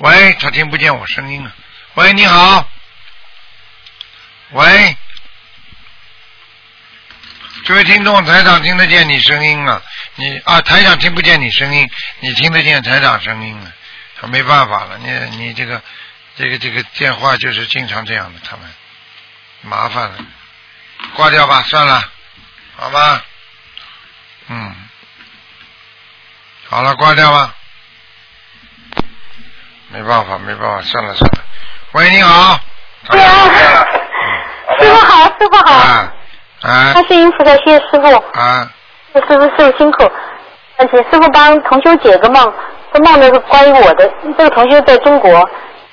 [0.00, 1.52] 喂，他听不见我声音了。
[1.94, 2.68] 喂，你好。
[4.50, 4.96] 喂，
[7.64, 9.80] 这位听众，台长听得见你声音啊？
[10.16, 11.88] 你啊，台长听不见你声音，
[12.18, 13.72] 你听得见台长声音啊？
[14.20, 15.80] 他没办法了，你你这个
[16.36, 18.66] 这个这个电话就是经常这样的，他们
[19.62, 20.18] 麻烦了，
[21.14, 22.02] 挂掉吧，算了，
[22.76, 23.24] 好吧？
[24.48, 24.74] 嗯，
[26.68, 27.54] 好了，挂掉吧。
[29.88, 31.38] 没办法，没办法，算了算了。
[31.92, 32.60] 喂，你好。
[33.08, 33.44] 对啊，
[34.78, 35.72] 师傅好，师傅好。
[35.72, 36.12] 啊
[36.62, 38.38] 啊他是音菩萨，谢谢师傅。
[38.38, 38.70] 啊！
[39.14, 40.12] 师傅师傅辛苦，
[40.76, 42.54] 而且师傅帮同修解个梦，
[42.92, 44.10] 这梦呢是关于我的。
[44.36, 45.30] 这个同学在中国，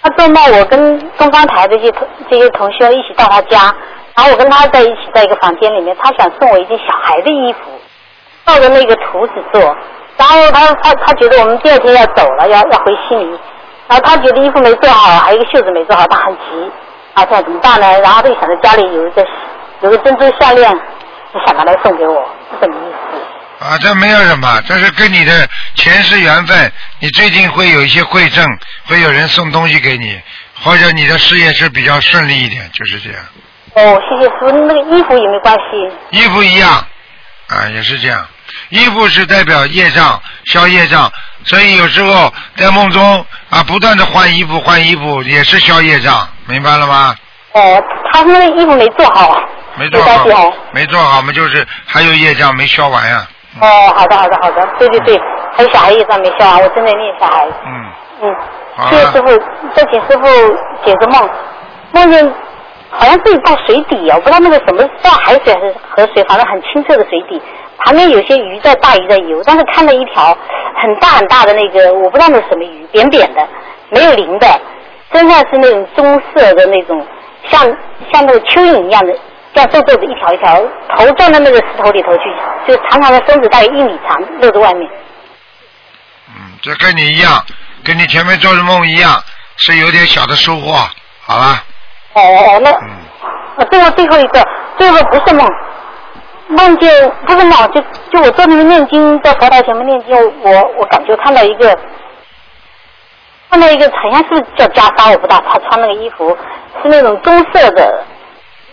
[0.01, 3.73] 他做梦我跟东方台这些同这些同学一起到他家，
[4.15, 7.59] 然后我跟他在一起在一个房间里面，他想送我一件小孩的衣服，
[8.45, 9.61] 照着那个图纸做，
[10.17, 13.39] 然后他他他觉得我们第二天要走了，要要回悉尼，
[13.87, 16.71] 然后他觉得衣服没做好，还有一个袖子没做好，他很急，
[17.13, 17.87] 啊，这样怎么办呢？
[18.01, 19.25] 然后他就想着家里有一个
[19.81, 20.71] 有个珍珠项链，
[21.33, 22.96] 就想拿来送给我，是什么意思？
[23.59, 26.71] 啊，这没有什么，这是跟你的前世缘分。
[26.99, 28.45] 你最近会有一些馈赠，
[28.85, 30.19] 会有人送东西给你，
[30.61, 33.19] 或者你的事业是比较顺利一点，就是这样。
[33.73, 36.17] 哦，谢谢师傅，那个衣服也没有关系？
[36.17, 36.69] 衣服一样，
[37.47, 38.25] 啊，也是这样。
[38.69, 41.11] 衣服是代表业障，消业障，
[41.43, 47.15] 所以有时候在梦中啊，不断的换衣服，换衣服也是消业障，明白了吗？
[47.53, 47.81] 哦，
[48.13, 49.35] 他那个衣服没做好。
[49.79, 53.27] 没做好，没做好嘛，就是还有业障没消完呀、
[53.61, 55.21] 哦，好的，好的，好的，对对对，
[55.53, 57.47] 还有小孩业障没笑啊，我正在念小孩。
[57.65, 57.85] 嗯。
[58.19, 58.35] 嗯，
[58.75, 59.27] 好谢谢师傅，
[59.75, 60.25] 再请师傅
[60.83, 61.29] 解个梦，
[61.91, 62.33] 梦见
[62.89, 67.39] 好像自己在水底啊，我不知道那个什么是海水还是河水，反正很清澈的水底，
[67.85, 70.35] 旁边有些鱼在大鱼在游，但是看到一条
[70.81, 73.47] 很大很大的那个，我不知道那是什么鱼，扁扁的，
[73.89, 74.47] 没有鳞的，
[75.13, 77.05] 身上是那种棕色的那种，
[77.49, 77.61] 像
[78.11, 79.13] 像那个蚯蚓一样的，
[79.57, 80.55] 这样皱皱的一条一条，
[80.95, 82.23] 头钻到那个石头里头去，
[82.67, 84.87] 就长长的身子大概一米长，露在外面。
[86.27, 87.43] 嗯，这跟你一样，
[87.83, 89.19] 跟你前面做的梦一样，
[89.55, 90.73] 是有点小的收获，
[91.21, 91.63] 好了。
[92.13, 92.89] 哦哦，那，嗯，
[93.55, 94.47] 我，最后最后一个，
[94.77, 95.49] 最后不是梦，
[96.49, 97.81] 梦见不是梦，就
[98.11, 101.75] 就我坐那边念经，在佛台前面念经，我我感觉看到一个，
[103.49, 106.37] 看到一个好像是叫袈裟，我不知道，他穿那个衣服
[106.83, 108.03] 是那种棕色的，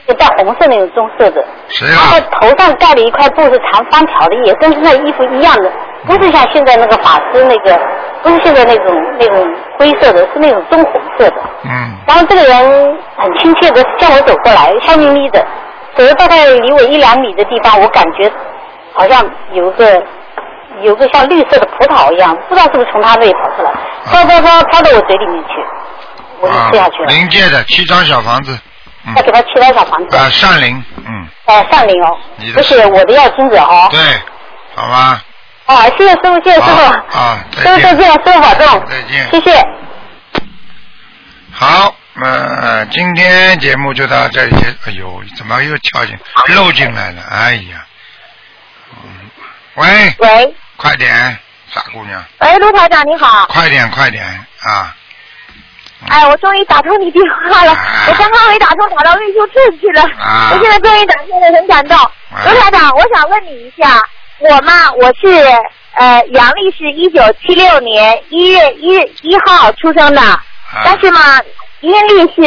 [0.07, 5.71] 就带红色那种棕色的，谁然后头上盖了一块布是长方条的，也跟那衣服一样的，
[6.07, 7.79] 不是像现在那个法师那个，
[8.23, 11.37] 不是现在那种那种灰色的，是那种棕红色的。
[11.65, 11.71] 嗯。
[12.07, 15.45] 然后这个人很亲切的向我走过来，笑眯眯的，
[15.97, 18.31] 走了大概离我一两米的地方，我感觉
[18.93, 20.03] 好像有个
[20.83, 23.73] 有个像绿色的葡萄一样，不知道是不是从他那里跑出来，
[24.11, 25.65] 飘飘飘飘到我嘴里面去，
[26.41, 27.09] 我就啊吃下去了。
[27.09, 28.59] 临界的七张小房子，
[29.17, 30.17] 要给他七张小房子。
[30.17, 33.89] 啊，善灵，嗯，哦，善灵哦你，的不是我的要金子哦。
[33.91, 34.01] 对，
[34.75, 35.23] 好吧，
[35.67, 37.19] 啊，谢谢师傅，谢谢师傅。
[37.19, 38.87] 啊，师傅再见，师傅保重。
[38.87, 39.67] 再见谢谢。
[41.53, 44.57] 好，呃，今天节目就到这里。
[44.87, 46.19] 哎呦，怎么又跳进
[46.55, 47.23] 漏进来了？
[47.31, 47.87] 哎呀，
[49.05, 49.31] 嗯，
[49.75, 51.39] 喂，喂，快点，
[51.73, 53.47] 傻姑娘，喂，卢台长你好。
[53.47, 54.25] 快点，快点
[54.63, 54.95] 啊！
[56.09, 57.73] 哎，我终于打通你电话了，
[58.09, 60.03] 我刚刚没打通，打到维修处去了。
[60.23, 61.97] 啊我现在终于打通了，很感动。
[62.45, 63.99] 刘台长，我想问你一下，
[64.39, 65.27] 我嘛，我是
[65.95, 70.41] 呃阳历是一九七六年一月一一号出生的，啊
[70.85, 71.41] 但是嘛，
[71.81, 72.43] 阴历是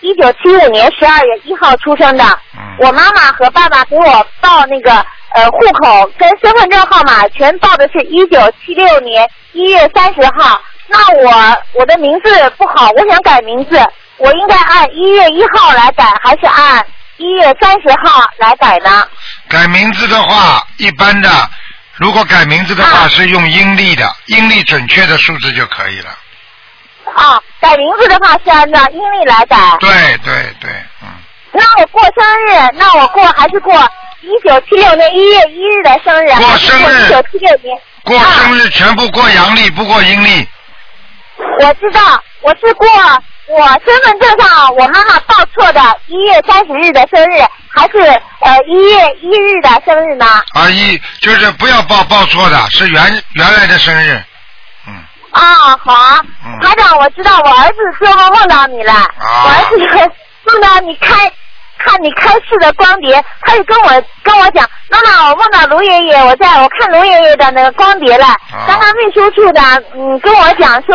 [0.00, 2.24] 一九七五年十二月一号出生的。
[2.54, 4.90] 嗯我妈妈和爸爸给我报那个
[5.34, 10.58] 呃户口跟身份证号码全报的是一九七六年一月三十号。
[10.90, 13.80] 那我我的名字不好，我想改名字，
[14.16, 16.84] 我应该按一月一号来改，还是按
[17.16, 19.06] 一月三十号来改呢？
[19.48, 21.28] 改名字的话，一般的，
[21.94, 26.10] 如果改名字的话是用阴历的，阴历准确的数字就可以了。
[27.14, 29.56] 啊，改名字的话是按照阴历来改。
[29.78, 29.90] 对
[30.24, 30.70] 对对，
[31.02, 31.08] 嗯
[31.52, 33.72] 那我过生日，那我过还是过
[34.22, 37.76] 一九七六年一月一日的生日，过生日一九七六年？
[38.02, 40.48] 过生日全部过阳历，不过阴历。
[41.60, 42.88] 我知道，我是过
[43.48, 47.98] 我身份证上我妈妈报错的一月三十日的生日，还是
[48.40, 50.24] 呃一月一日的生日呢？
[50.54, 54.22] 啊，一就是不要报报错的，是原原来的生日。
[54.86, 54.94] 嗯
[55.32, 60.12] 啊，好啊，嗯台长，我知道我儿子做梦梦到你了，我儿子
[60.44, 61.30] 梦到你开
[61.84, 63.88] 看你开示的光碟，他就跟我
[64.22, 68.26] 跟我讲，妈妈，我梦到卢爷爷，我在我看卢爷爷的那个光碟了。
[68.66, 69.60] 刚刚秘书处的
[69.94, 70.94] 嗯跟我讲说，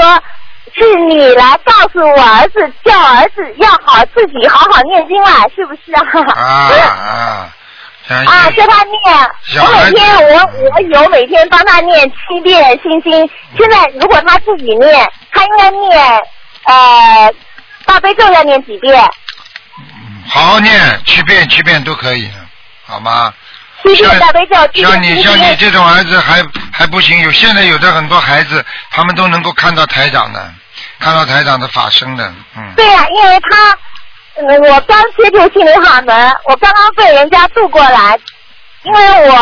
[0.75, 6.03] 是你来告诉我儿子，叫儿子要好自己好好念经了，是不是啊？
[6.35, 7.51] 啊
[8.07, 8.23] 啊！
[8.27, 9.65] 啊，叫他念。
[9.65, 13.11] 我每天我我有每天帮他念七遍心经。
[13.57, 16.21] 现在如果他自己念，他应该念
[16.65, 17.33] 呃
[17.85, 19.03] 大悲咒要念几遍？
[20.27, 22.29] 好好念，七遍七遍都可以，
[22.85, 23.33] 好吗？
[23.83, 25.55] 七遍大悲咒，七遍像你像你。
[25.57, 30.53] 这种儿子还还不行，有现在有的很多孩子，他们都能够看到台长的，
[30.99, 33.77] 看到台长的法身的，嗯，对呀、因为他，
[34.41, 38.17] 嗯，我刚接触心灵法门，我刚刚被人家渡过来，
[38.85, 39.35] 因为我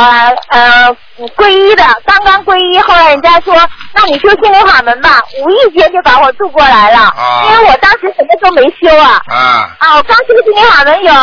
[0.49, 0.95] 呃
[1.35, 3.53] 皈依的，刚刚皈依，后来人家说，
[3.93, 7.43] 那你修心灵法门吧，无意间就把我渡过来了，啊。
[7.45, 11.13] 因为我当时什么都没修啊，啊，啊，我刚修心灵法门有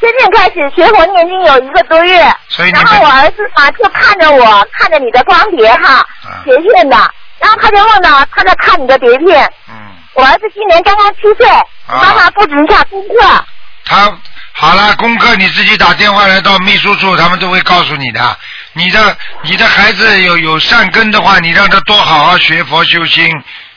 [0.00, 5.94] 真正开始学佛念经有一个多月，所以你然后我儿子嘛就看着我看着你的光碟哈，
[6.24, 6.42] 啊。
[6.44, 6.96] 碟片的，
[7.40, 9.74] 然后他就问到他在看你的碟片，嗯，
[10.14, 11.98] 我儿子今年刚刚七岁，啊。
[12.00, 13.44] 帮他布置一下功课。
[13.84, 14.12] 他
[14.58, 18.38] 好了，功课你自己打电话来到秘书处，他们都会告诉你的。
[18.72, 23.30] 你的你的孩子有有善根的话，你让他多好好学佛修心，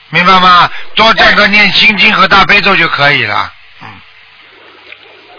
[0.08, 0.70] 明白吗？
[0.94, 3.52] 多这个念心经和大悲咒就可以了。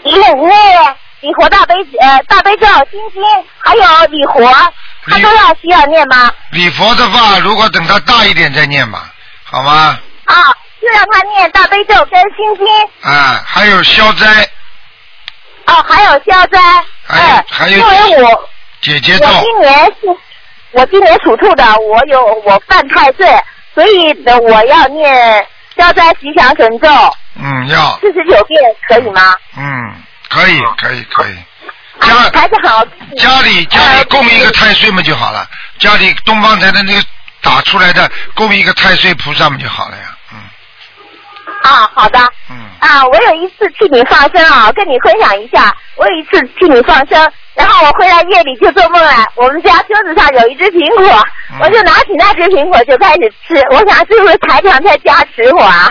[0.04, 3.22] 一个念礼佛大悲呃大悲咒心经，
[3.58, 4.72] 还有礼佛，
[5.06, 6.30] 他都要需要念吗？
[6.50, 9.10] 礼佛的话，如果等他大一点再念吧，
[9.42, 9.98] 好吗？
[10.24, 10.34] 啊，
[10.80, 14.48] 就让他念大悲咒跟心经，啊，还有消灾，
[15.66, 16.58] 哦，还有消灾。
[17.04, 18.48] 还有、还有因为我
[18.80, 20.16] 姐姐咒我，今年是，
[20.72, 23.26] 我今年属兔的，我有我犯太岁，
[23.74, 25.46] 所以呢我要念
[25.76, 26.88] 消灾吉祥神咒
[27.34, 29.34] 嗯，要，四十九遍，可以吗？
[29.56, 29.94] 嗯，
[30.28, 31.36] 可以，可以，可以。
[32.00, 32.84] 啊，还是好。
[33.16, 35.46] 家里家里供一个太岁嘛就好了，
[35.78, 37.02] 家里东方台的那个
[37.40, 40.04] 打出来的供一个太岁菩萨嘛就好了呀。
[41.62, 42.18] 啊，好的。
[42.50, 42.56] 嗯。
[42.80, 45.74] 啊，我有一次替你放生啊，跟你分享一下。
[45.96, 51.06] 我有一次替你放生，然后我回来夜里就做梦了，我们家桌子上有一只苹果，
[51.52, 53.54] 嗯我就拿起那只苹果就开始吃。
[53.70, 55.88] 我想是不是台长在加持我啊？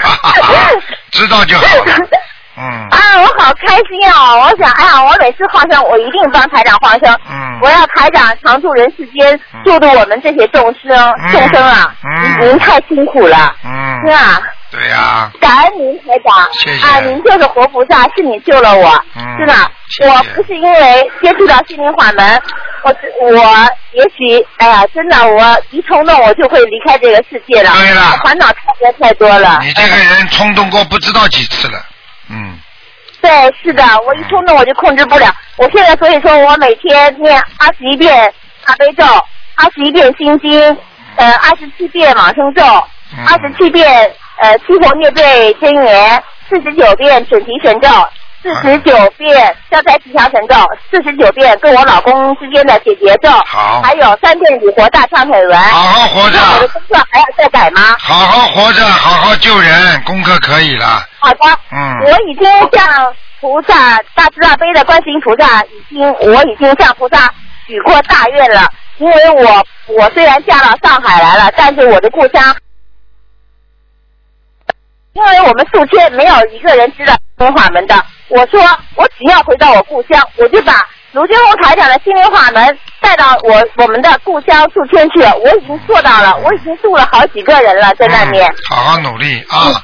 [1.12, 1.94] 知道就好了。
[2.58, 2.64] 嗯。
[2.92, 4.36] 啊，我好开心啊！
[4.36, 7.18] 我想，哎呀，我每次放生，我一定帮台长放生。
[7.30, 7.60] 嗯。
[7.62, 10.92] 我要台长常驻人世间，救度我们这些众生
[11.32, 11.96] 众生啊！
[12.04, 14.02] 嗯您您太辛苦了，嗯。
[14.06, 14.42] 是吧？
[14.72, 16.88] 对呀、感恩您台长，谢谢。
[16.88, 19.54] 啊，您就是活菩萨，是你救了我，嗯是的，
[20.10, 22.42] 我不是因为接触到心灵法门，
[22.84, 23.36] 我只我
[23.92, 28.18] 也许，哎呀，真的，我一冲动我就会离开这个世界了，对了。
[28.24, 29.60] 烦恼太多太多了。
[29.62, 31.78] 你这个人冲动过不知道几次了。
[32.30, 32.58] 嗯。
[33.22, 33.30] 对，
[33.62, 35.30] 是的，我一冲动我就控制不了。
[35.58, 38.34] 我现在所以说我每天念二十一遍
[38.66, 39.04] 大悲咒，
[39.56, 40.60] 二十一遍心经，
[41.18, 42.64] 呃，二十七遍往生咒，
[43.28, 44.12] 二十七遍
[44.42, 47.88] 呃七佛灭罪真言，四十九遍准提神咒，
[48.42, 50.56] 四十九遍消灾吉祥神咒，
[50.90, 55.58] 四十九遍跟我老公之间的解结咒，好还有三遍礼佛大忏悔文。
[55.58, 57.96] 好好活着那我的功课还要再改吗？
[58.00, 61.06] 好好活着，好好救人，功课可以了。
[61.20, 61.40] 好的，
[61.72, 67.30] 嗯我已经向菩萨大慈大悲的观世音菩萨已经，我已经向菩萨
[67.68, 68.68] 许过大愿了。
[68.98, 72.56] 因为我我虽然嫁到上海来了，但是我的故乡，
[75.14, 77.96] 因为我们宿迁没有一个人知道心灵法门的。
[78.30, 78.62] 我说
[78.96, 85.22] 我只要回到我故乡，我就把卢军红台长的心灵法门带到我我们的故乡宿迁去。
[85.44, 88.50] 我已经做到了，我已经度了好几个人了，在那边。
[88.70, 89.84] 好好努力啊！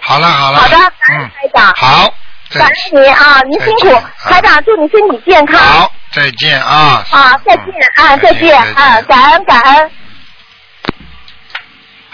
[0.00, 0.58] 好了好了。
[0.58, 1.74] 好的，感台长。
[1.76, 2.14] 好，
[2.54, 5.60] 感恩您啊，您辛苦，台长祝你身体健康。
[5.60, 7.04] 好，再见啊！
[7.10, 7.66] 啊，再见
[7.96, 9.90] 啊，再见啊，感恩感恩。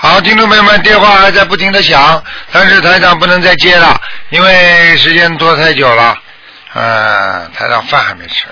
[0.00, 2.22] 好，听众朋友们，电话还在不停的响，
[2.52, 4.00] 但是台长不能再接了，
[4.30, 6.16] 因为时间拖太久了。
[6.74, 8.46] 嗯，台长饭还没吃。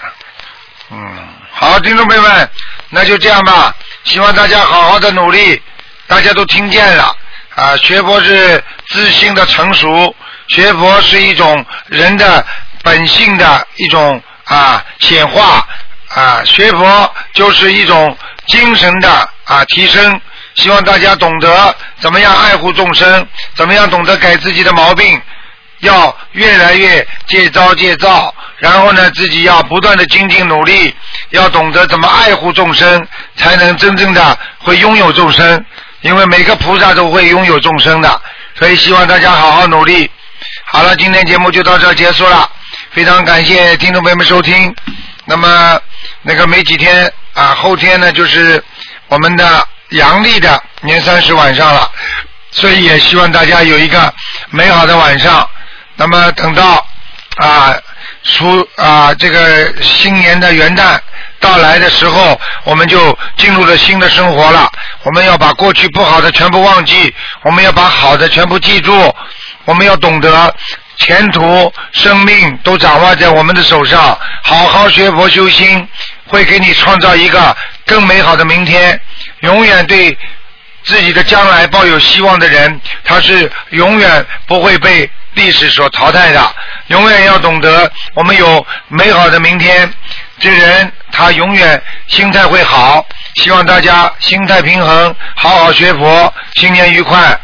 [0.91, 2.51] 嗯，好，听众朋友们，
[2.91, 5.63] 那就这样吧，希望大家好好的努力，
[6.09, 7.17] 大家都听见了
[7.55, 10.13] 啊，学佛是自信的成熟，
[10.49, 12.45] 学佛是一种人的
[12.83, 15.65] 本性的一种啊显化
[16.09, 18.19] 啊，学佛就是一种
[18.49, 19.09] 精神的
[19.45, 20.21] 啊提升。
[20.57, 25.21] 希望大家懂得怎么样爱护众生，怎么样懂得改自己的毛病，
[25.81, 30.95] 要越来越戒招戒躁，然后呢，自己要不断的精进努力，
[31.31, 33.07] 要懂得怎么爱护众生，
[33.37, 35.65] 才能真正的会拥有众生。
[36.03, 38.21] 因为每个菩萨都会拥有众生的，
[38.59, 40.09] 所以希望大家好好努力。
[40.65, 42.49] 好了，今天节目就到这结束了。
[42.93, 44.75] 非常感谢听众朋友们收听。
[45.25, 45.81] 那么
[46.23, 48.63] 那个没几天啊，后天呢就是
[49.09, 51.91] 我们的阳历的年三十晚上了，
[52.51, 54.13] 所以也希望大家有一个
[54.51, 55.49] 美好的晚上。
[55.97, 56.87] 那么等到
[57.37, 57.75] 啊
[58.25, 60.99] 出啊这个新年的元旦
[61.41, 64.71] 到来的时候，我们就进入了新的生活了。
[65.05, 69.15] 我们要把过去不好的全部忘记，我们要把好的全部记住，
[69.65, 70.55] 我们要懂得
[70.99, 74.19] 前途、生命都掌握在我们的手上。
[74.43, 75.89] 好好学佛修心，
[76.27, 79.01] 会给你创造一个更美好的明天。
[79.41, 80.17] 永远对
[80.85, 86.55] 自己的将来抱有希望的人，他是永远不会被历史所淘汰的。
[86.89, 89.93] 永远要懂得，我们有美好的明天。
[90.39, 93.05] 这人他永远心态会好。
[93.37, 97.39] 希望大家心态平衡，好好学佛，新年愉快。